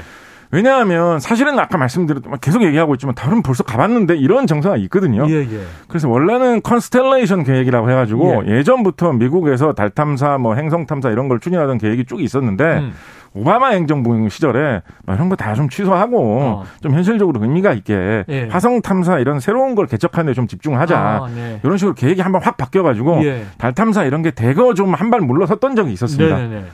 왜냐하면 0.52 1.20
사실은 1.20 1.58
아까 1.60 1.78
말씀드렸던 1.78 2.40
계속 2.40 2.64
얘기하고 2.64 2.96
있지만 2.96 3.16
다른 3.16 3.42
벌써 3.42 3.64
가봤는데 3.64 4.16
이런 4.16 4.48
정서가 4.48 4.78
있거든요. 4.78 5.26
예, 5.30 5.42
예. 5.42 5.62
그래서 5.88 6.08
원래는 6.10 6.62
컨스텔레이션 6.62 7.44
계획이라고 7.44 7.90
해가지고 7.90 8.44
예. 8.48 8.64
전부터 8.64 9.14
미국에서 9.14 9.74
달 9.74 9.90
탐사, 9.90 10.38
뭐 10.38 10.56
행성 10.56 10.86
탐사 10.86 11.10
이런 11.12 11.28
걸 11.28 11.40
추진하던 11.40 11.78
계획이 11.78 12.06
쭉 12.06 12.22
있었는데 12.22 12.64
음. 12.64 12.94
오바마 13.34 13.70
행정부 13.70 14.30
시절에 14.30 14.82
이런 15.08 15.30
거 15.30 15.36
다 15.36 15.54
좀 15.56 15.70
취소하고 15.70 16.40
어. 16.42 16.64
좀 16.82 16.94
현실적으로 16.94 17.42
의미가 17.42 17.74
있게 17.74 18.24
예. 18.30 18.48
화성 18.50 18.82
탐사 18.82 19.20
이런 19.20 19.40
새로운 19.40 19.76
걸 19.76 19.86
개척하는 19.88 20.32
데 20.32 20.36
좀 20.36 20.48
집중하자 20.48 20.98
아, 20.98 21.28
네. 21.34 21.60
이런 21.64 21.78
식으로 21.78 21.94
계획이 21.96 22.22
한번 22.22 22.42
확 22.44 22.58
바뀌어가지고 22.58 23.26
예. 23.26 23.46
달 23.58 23.74
탐사 23.74 24.04
이런 24.04 24.22
게 24.22 24.32
대거 24.32 24.74
좀 24.74 24.94
한 24.94 25.10
발 25.12 25.22
물러섰던 25.22 25.76
적이 25.76 25.94
있었습니다. 25.94 26.36
네네네. 26.38 26.66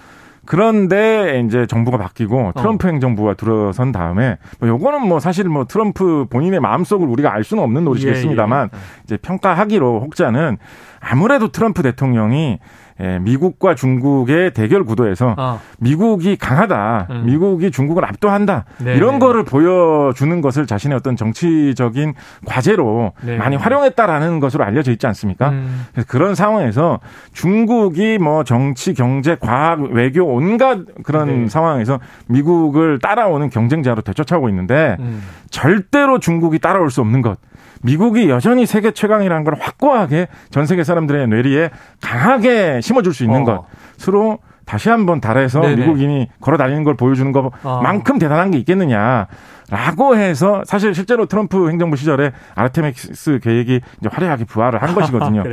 그런데 0.46 1.42
이제 1.46 1.66
정부가 1.66 1.98
바뀌고 1.98 2.48
어. 2.48 2.52
트럼프 2.60 2.88
어. 2.88 2.92
행정부가 2.92 3.36
들어선 3.36 3.92
다음에 3.94 4.38
뭐 4.60 4.68
요거는 4.70 5.08
뭐 5.08 5.20
사실 5.20 5.46
뭐 5.48 5.66
트럼프 5.66 6.26
본인의 6.30 6.60
마음속을 6.60 7.08
우리가 7.08 7.34
알 7.34 7.44
수는 7.46 7.64
없는 7.64 7.86
노릇이겠습니다만 7.86 8.70
예, 8.74 8.78
예. 8.78 8.82
이제 9.06 9.18
평가하기로 9.18 10.02
혹자는 10.02 10.58
아무래도 11.00 11.48
트럼프 11.50 11.82
대통령이 11.84 12.60
예, 13.00 13.20
미국과 13.20 13.76
중국의 13.76 14.54
대결 14.54 14.84
구도에서 14.84 15.36
어. 15.38 15.60
미국이 15.80 16.36
강하다, 16.36 17.08
음. 17.10 17.26
미국이 17.26 17.72
중국을 17.72 18.06
압도한다 18.06 18.66
네 18.80 18.96
이런 18.96 19.20
거를 19.20 19.44
보여주는 19.44 20.42
것을 20.42 20.68
자신의 20.68 20.96
어떤 20.96 21.16
정치적인 21.16 22.14
과제로 22.46 23.14
네 23.22 23.38
많이 23.38 23.56
활용했다라는 23.56 24.40
것으로 24.40 24.64
알려져 24.64 24.92
있지 24.92 25.08
않습니까? 25.08 25.50
음. 25.50 25.86
그래서 25.94 26.08
그런 26.08 26.36
상황에서 26.36 27.00
중국이 27.34 28.20
뭐 28.20 28.44
정치, 28.44 28.94
경제, 28.94 29.36
과학, 29.40 29.82
외교 29.82 30.24
온갖 30.24 30.80
그런 31.04 31.44
네. 31.44 31.50
상황에서 31.50 32.00
미국을 32.28 33.00
따라오는 33.00 33.50
경쟁자로 33.50 34.02
되쫓아오고 34.02 34.50
있는데 34.50 34.98
음. 35.00 35.24
절대로 35.50 36.20
중국이 36.20 36.60
따라올 36.60 36.92
수 36.92 37.02
없는 37.02 37.22
것. 37.22 37.40
미국이 37.84 38.30
여전히 38.30 38.66
세계 38.66 38.92
최강이라는 38.92 39.44
걸 39.44 39.56
확고하게 39.60 40.28
전 40.50 40.66
세계 40.66 40.84
사람들의 40.84 41.28
뇌리에 41.28 41.70
강하게 42.02 42.82
심어줄 42.82 43.14
수 43.14 43.24
있는 43.24 43.48
어. 43.48 43.66
것으로 43.98 44.40
다시 44.66 44.90
한번 44.90 45.20
네네. 45.68 45.82
미국인이 45.82 46.30
걸어 46.40 46.58
다니는 46.58 46.84
걸 46.84 46.96
보여주는 46.96 47.32
것만큼 47.32 48.16
어. 48.16 48.20
대단한 48.20 48.52
게 48.52 48.58
있겠느냐. 48.60 49.28
라고 49.70 50.16
해서 50.16 50.62
사실 50.66 50.94
실제로 50.94 51.26
트럼프 51.26 51.70
행정부 51.70 51.96
시절에 51.96 52.32
아르테미스 52.54 53.40
계획이 53.42 53.82
이제 54.00 54.10
화려하게 54.12 54.46
부활을 54.46 54.82
한 54.82 54.94
것이거든요. 54.96 55.44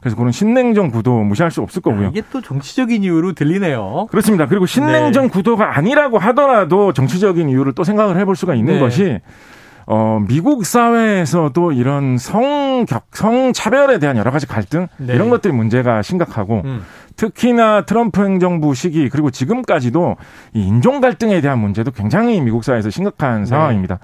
그래서 0.00 0.16
그런 0.16 0.32
신냉전 0.32 0.90
구도 0.90 1.20
무시할 1.22 1.50
수 1.50 1.62
없을 1.62 1.80
거고요. 1.80 2.08
아, 2.08 2.10
이게 2.10 2.22
또 2.30 2.42
정치적인 2.42 3.02
이유로 3.04 3.32
들리네요. 3.32 4.08
그렇습니다. 4.10 4.46
그리고 4.46 4.66
신냉전 4.66 5.24
네. 5.24 5.28
구도가 5.30 5.78
아니라고 5.78 6.18
하더라도 6.18 6.92
정치적인 6.92 7.48
이유를 7.48 7.72
또 7.72 7.82
생각을 7.84 8.18
해볼 8.18 8.36
수가 8.36 8.54
있는 8.54 8.74
네. 8.74 8.80
것이 8.80 9.20
어, 9.92 10.24
미국 10.28 10.64
사회에서도 10.64 11.72
이런 11.72 12.16
성격, 12.16 13.06
성차별에 13.10 13.98
대한 13.98 14.16
여러 14.16 14.30
가지 14.30 14.46
갈등 14.46 14.86
네. 14.98 15.14
이런 15.14 15.30
것들이 15.30 15.52
문제가 15.52 16.00
심각하고 16.00 16.62
음. 16.64 16.84
특히나 17.16 17.86
트럼프 17.86 18.24
행정부 18.24 18.72
시기 18.72 19.08
그리고 19.08 19.32
지금까지도 19.32 20.16
이 20.54 20.64
인종 20.64 21.00
갈등에 21.00 21.40
대한 21.40 21.58
문제도 21.58 21.90
굉장히 21.90 22.40
미국 22.40 22.62
사회에서 22.62 22.88
심각한 22.88 23.40
네. 23.40 23.46
상황입니다. 23.46 23.98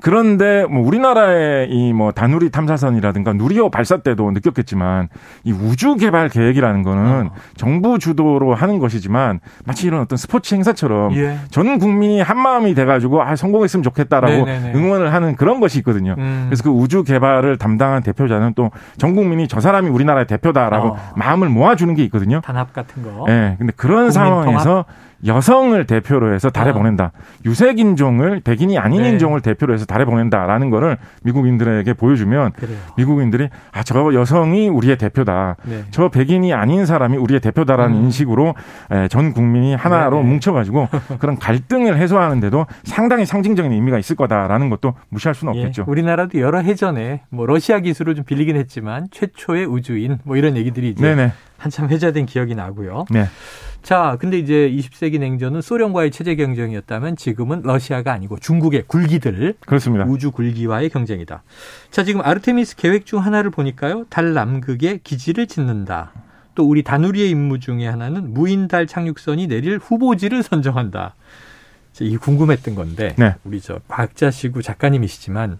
그런데 0.00 0.64
뭐 0.66 0.86
우리나라의 0.86 1.68
이 1.70 1.92
뭐 1.92 2.12
다누리 2.12 2.50
탐사선이라든가 2.50 3.32
누리호 3.34 3.70
발사 3.70 3.98
때도 3.98 4.30
느꼈겠지만 4.30 5.08
이 5.44 5.52
우주 5.52 5.96
개발 5.96 6.28
계획이라는 6.28 6.82
거는 6.82 7.26
어. 7.26 7.30
정부 7.56 7.98
주도로 7.98 8.54
하는 8.54 8.78
것이지만 8.78 9.40
마치 9.66 9.86
이런 9.86 10.00
어떤 10.00 10.16
스포츠 10.16 10.54
행사처럼 10.54 11.14
예. 11.16 11.36
전 11.50 11.78
국민이 11.78 12.20
한 12.20 12.38
마음이 12.38 12.74
돼가지고 12.74 13.22
아 13.22 13.36
성공했으면 13.36 13.82
좋겠다라고 13.82 14.44
네네네. 14.46 14.72
응원을 14.78 15.12
하는 15.12 15.36
그런 15.36 15.60
것이 15.60 15.78
있거든요. 15.78 16.14
음. 16.18 16.44
그래서 16.48 16.62
그 16.62 16.70
우주 16.70 17.02
개발을 17.04 17.58
담당한 17.58 18.02
대표자는 18.02 18.54
또 18.54 18.70
전 18.96 19.14
국민이 19.14 19.48
저 19.48 19.60
사람이 19.60 19.88
우리나라의 19.90 20.26
대표다라고 20.26 20.88
어. 20.88 20.96
마음을 21.16 21.48
모아주는 21.48 21.94
게 21.94 22.04
있거든요. 22.04 22.40
단합 22.42 22.72
같은 22.72 23.02
거. 23.02 23.24
예. 23.28 23.32
네. 23.32 23.54
근데 23.58 23.72
그런 23.76 24.10
상황에서 24.10 24.64
통합? 24.64 24.86
여성을 25.26 25.86
대표로 25.86 26.32
해서 26.32 26.48
달에 26.50 26.70
아. 26.70 26.72
보낸다. 26.72 27.12
유색 27.44 27.78
인종을 27.78 28.40
백인이 28.40 28.78
아닌 28.78 29.02
네. 29.02 29.10
인종을 29.10 29.40
대표로 29.40 29.74
해서 29.74 29.84
달에 29.84 30.04
보낸다라는 30.04 30.70
거를 30.70 30.96
미국인들에게 31.22 31.92
보여주면 31.94 32.52
그래요. 32.52 32.78
미국인들이 32.96 33.48
아 33.72 33.82
저 33.90 34.14
여성이 34.14 34.68
우리의 34.68 34.98
대표다. 34.98 35.56
네. 35.64 35.84
저 35.90 36.08
백인이 36.10 36.54
아닌 36.54 36.86
사람이 36.86 37.16
우리의 37.16 37.40
대표다라는 37.40 37.96
음. 37.96 38.02
인식으로 38.04 38.54
전 39.10 39.32
국민이 39.32 39.74
하나로 39.74 40.22
네. 40.22 40.28
뭉쳐가지고 40.28 40.88
그런 41.18 41.36
갈등을 41.38 41.96
해소하는데도 41.96 42.66
상당히 42.84 43.26
상징적인 43.26 43.72
의미가 43.72 43.98
있을 43.98 44.14
거다라는 44.14 44.70
것도 44.70 44.94
무시할 45.08 45.34
수는 45.34 45.56
예. 45.56 45.60
없겠죠. 45.60 45.84
우리나라도 45.88 46.38
여러 46.38 46.60
해전에 46.60 47.22
뭐 47.30 47.46
러시아 47.46 47.80
기술을 47.80 48.14
좀 48.14 48.24
빌리긴 48.24 48.56
했지만 48.56 49.08
최초의 49.10 49.66
우주인 49.66 50.18
뭐 50.22 50.36
이런 50.36 50.56
얘기들이 50.56 50.90
이제 50.90 51.02
네네. 51.02 51.32
한참 51.58 51.88
회자된 51.88 52.26
기억이 52.26 52.54
나고요. 52.54 53.06
네. 53.10 53.26
자, 53.82 54.16
근데 54.20 54.38
이제 54.38 54.70
20세기 54.70 55.18
냉전은 55.18 55.62
소련과의 55.62 56.10
체제 56.10 56.36
경쟁이었다면 56.36 57.16
지금은 57.16 57.62
러시아가 57.62 58.12
아니고 58.12 58.38
중국의 58.38 58.84
굴기들. 58.86 59.54
그렇습니다. 59.60 60.04
우주 60.04 60.30
굴기와의 60.30 60.90
경쟁이다. 60.90 61.42
자, 61.90 62.04
지금 62.04 62.20
아르테미스 62.20 62.76
계획 62.76 63.06
중 63.06 63.24
하나를 63.24 63.50
보니까요. 63.50 64.04
달 64.10 64.34
남극에 64.34 65.00
기지를 65.02 65.46
짓는다. 65.46 66.12
또 66.54 66.68
우리 66.68 66.82
다누리의 66.82 67.30
임무 67.30 67.58
중에 67.58 67.86
하나는 67.86 68.34
무인 68.34 68.68
달 68.68 68.86
착륙선이 68.86 69.46
내릴 69.46 69.78
후보지를 69.78 70.42
선정한다. 70.42 71.14
이 72.00 72.16
궁금했던 72.16 72.74
건데 72.74 73.14
네. 73.18 73.34
우리 73.44 73.60
저 73.60 73.80
과학자시고 73.88 74.62
작가님이시지만 74.62 75.58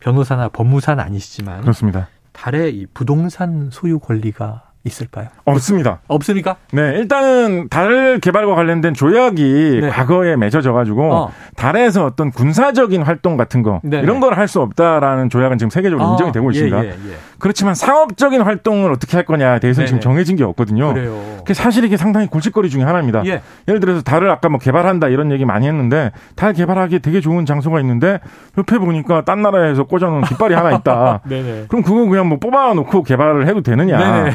변호사나 0.00 0.48
법무사는 0.48 1.02
아니시지만 1.02 1.60
그렇습니다. 1.62 2.08
달에 2.32 2.70
이 2.70 2.86
부동산 2.86 3.68
소유 3.70 3.98
권리가 3.98 4.71
있을까요? 4.84 5.28
없습니다. 5.44 6.00
없습니까? 6.08 6.56
네, 6.72 6.98
일단은 6.98 7.68
달 7.68 8.18
개발과 8.20 8.54
관련된 8.54 8.94
조약이 8.94 9.78
네. 9.82 9.88
과거에 9.88 10.36
맺어져 10.36 10.72
가지고 10.72 11.12
어. 11.12 11.32
달에서 11.56 12.04
어떤 12.04 12.30
군사적인 12.30 13.02
활동 13.02 13.36
같은 13.36 13.62
거 13.62 13.80
네. 13.84 14.00
이런 14.00 14.18
걸 14.20 14.32
할 14.32 14.48
수 14.48 14.60
없다라는 14.60 15.30
조약은 15.30 15.58
지금 15.58 15.70
세계적으로 15.70 16.06
아, 16.06 16.10
인정이 16.12 16.32
되고 16.32 16.46
예, 16.46 16.50
있습니다. 16.52 16.84
예, 16.84 16.88
예, 16.88 16.92
예. 16.92 17.16
그렇지만 17.38 17.74
상업적인 17.74 18.40
활동을 18.42 18.90
어떻게 18.90 19.16
할 19.16 19.24
거냐에 19.24 19.60
대해서는 19.60 19.86
지금 19.86 20.00
정해진 20.00 20.36
게 20.36 20.42
없거든요. 20.44 20.94
그래요. 20.94 21.20
사실 21.54 21.84
이게 21.84 21.96
상당히 21.96 22.26
골칫거리 22.26 22.70
중에 22.70 22.82
하나입니다. 22.82 23.22
예. 23.26 23.40
를 23.66 23.78
들어서 23.80 24.02
달을 24.02 24.30
아까 24.30 24.48
뭐 24.48 24.58
개발한다 24.58 25.08
이런 25.08 25.30
얘기 25.30 25.44
많이 25.44 25.66
했는데 25.68 26.10
달 26.34 26.52
개발하기 26.54 27.00
되게 27.00 27.20
좋은 27.20 27.46
장소가 27.46 27.78
있는데 27.80 28.18
옆에 28.58 28.78
보니까 28.78 29.24
딴 29.24 29.42
나라에서 29.42 29.84
꽂아놓은 29.84 30.22
깃발이 30.22 30.54
하나 30.54 30.72
있다. 30.72 31.20
그럼 31.68 31.82
그거 31.82 32.06
그냥 32.06 32.28
뭐 32.28 32.38
뽑아놓고 32.38 33.02
개발을 33.04 33.46
해도 33.46 33.60
되느냐? 33.62 34.30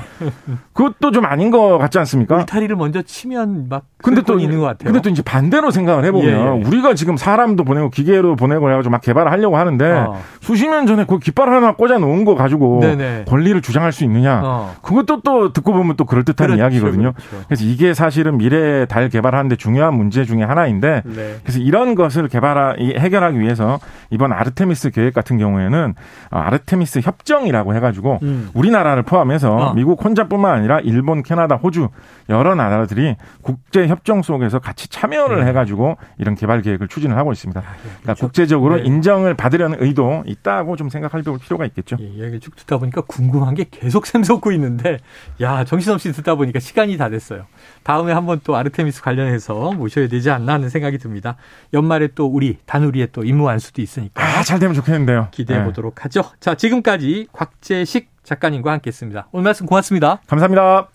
그것도 0.73 1.11
좀 1.11 1.25
아닌 1.25 1.51
것 1.51 1.77
같지 1.77 1.99
않습니까? 1.99 2.37
울타리를 2.37 2.75
먼저 2.75 3.01
치면 3.01 3.67
막 3.69 3.85
근데 3.97 4.21
또 4.21 4.39
있는 4.39 4.59
것 4.59 4.65
같아요. 4.65 4.85
근데 4.85 5.01
또 5.01 5.09
이제 5.09 5.21
반대로 5.21 5.71
생각을 5.71 6.05
해보면 6.05 6.27
예, 6.27 6.61
예. 6.61 6.67
우리가 6.67 6.93
지금 6.93 7.17
사람도 7.17 7.63
보내고 7.63 7.89
기계로 7.89 8.35
보내고 8.35 8.69
해가지고 8.69 8.91
막 8.91 9.01
개발을 9.01 9.31
하려고 9.31 9.57
하는데 9.57 9.91
어. 9.91 10.21
수십 10.39 10.67
년 10.67 10.85
전에 10.85 11.05
그 11.05 11.19
깃발 11.19 11.49
하나 11.49 11.73
꽂아 11.73 11.97
놓은 11.97 12.25
거 12.25 12.35
가지고 12.35 12.79
네네. 12.81 13.25
권리를 13.27 13.59
주장할 13.61 13.91
수 13.91 14.03
있느냐? 14.03 14.41
어. 14.43 14.75
그것도 14.81 15.21
또 15.21 15.51
듣고 15.51 15.73
보면 15.73 15.95
또 15.95 16.05
그럴 16.05 16.23
듯한 16.23 16.47
그렇죠, 16.47 16.61
이야기거든요. 16.61 17.13
그렇죠. 17.13 17.45
그래서 17.47 17.63
이게 17.65 17.93
사실은 17.93 18.37
미래 18.37 18.85
달 18.85 19.09
개발하는데 19.09 19.55
중요한 19.55 19.95
문제 19.95 20.25
중에 20.25 20.43
하나인데 20.43 21.01
네. 21.05 21.35
그래서 21.41 21.59
이런 21.59 21.95
것을 21.95 22.27
개발 22.27 22.77
해결하기 22.79 23.39
위해서 23.39 23.79
이번 24.09 24.31
아르테미스 24.31 24.91
계획 24.91 25.13
같은 25.13 25.37
경우에는 25.37 25.95
어, 26.31 26.37
아르테미스 26.37 26.99
협정이라고 27.03 27.73
해가지고 27.75 28.19
음. 28.21 28.49
우리나라를 28.53 29.03
포함해서 29.03 29.55
어. 29.55 29.73
미국 29.73 30.03
혼자 30.03 30.26
뿐만 30.27 30.53
아니라 30.53 30.79
일본, 30.79 31.23
캐나다, 31.23 31.55
호주 31.55 31.89
여러 32.29 32.55
나라들이 32.55 33.15
국제 33.41 33.87
협정 33.87 34.21
속에서 34.21 34.59
같이 34.59 34.89
참여를 34.89 35.41
네. 35.41 35.49
해가지고 35.49 35.97
이런 36.17 36.35
개발 36.35 36.61
계획을 36.61 36.87
추진을 36.87 37.17
하고 37.17 37.31
있습니다. 37.31 37.59
아, 37.59 37.63
예. 37.63 37.81
그러니까 37.81 38.01
그렇죠. 38.03 38.25
국제적으로 38.25 38.77
네. 38.77 38.83
인정을 38.83 39.33
받으려는 39.35 39.77
의도 39.81 40.23
있다고 40.25 40.75
좀 40.75 40.89
생각할 40.89 41.23
필요가 41.41 41.65
있겠죠. 41.65 41.97
예, 41.99 42.05
이야기를 42.05 42.39
쭉 42.39 42.55
듣다 42.55 42.77
보니까 42.77 43.01
궁금한 43.01 43.55
게 43.55 43.65
계속 43.69 44.05
샘솟고 44.07 44.51
있는데 44.53 44.99
야 45.41 45.63
정신없이 45.63 46.11
듣다 46.11 46.35
보니까 46.35 46.59
시간이 46.59 46.97
다 46.97 47.09
됐어요. 47.09 47.45
다음에 47.87 48.11
한번 48.11 48.41
또 48.43 48.57
아르테미스 48.57 49.01
관련해서 49.01 49.71
모셔야 49.71 50.09
되지 50.09 50.29
않나 50.29 50.55
하는 50.55 50.67
생각이 50.67 50.97
듭니다. 50.97 51.37
연말에 51.73 52.09
또 52.15 52.25
우리 52.25 52.57
단우리에 52.65 53.07
또 53.13 53.23
임무 53.23 53.47
안수도 53.47 53.81
있으니까 53.81 54.21
아, 54.21 54.43
잘 54.43 54.59
되면 54.59 54.75
좋겠는데요. 54.75 55.29
기대해 55.31 55.59
네. 55.59 55.65
보도록 55.65 56.03
하죠. 56.03 56.23
자 56.41 56.55
지금까지 56.55 57.27
곽재식 57.31 58.09
작가님과 58.23 58.73
함께했습니다. 58.73 59.29
오늘 59.31 59.45
말씀 59.45 59.65
고맙습니다. 59.65 60.19
감사합니다. 60.27 60.85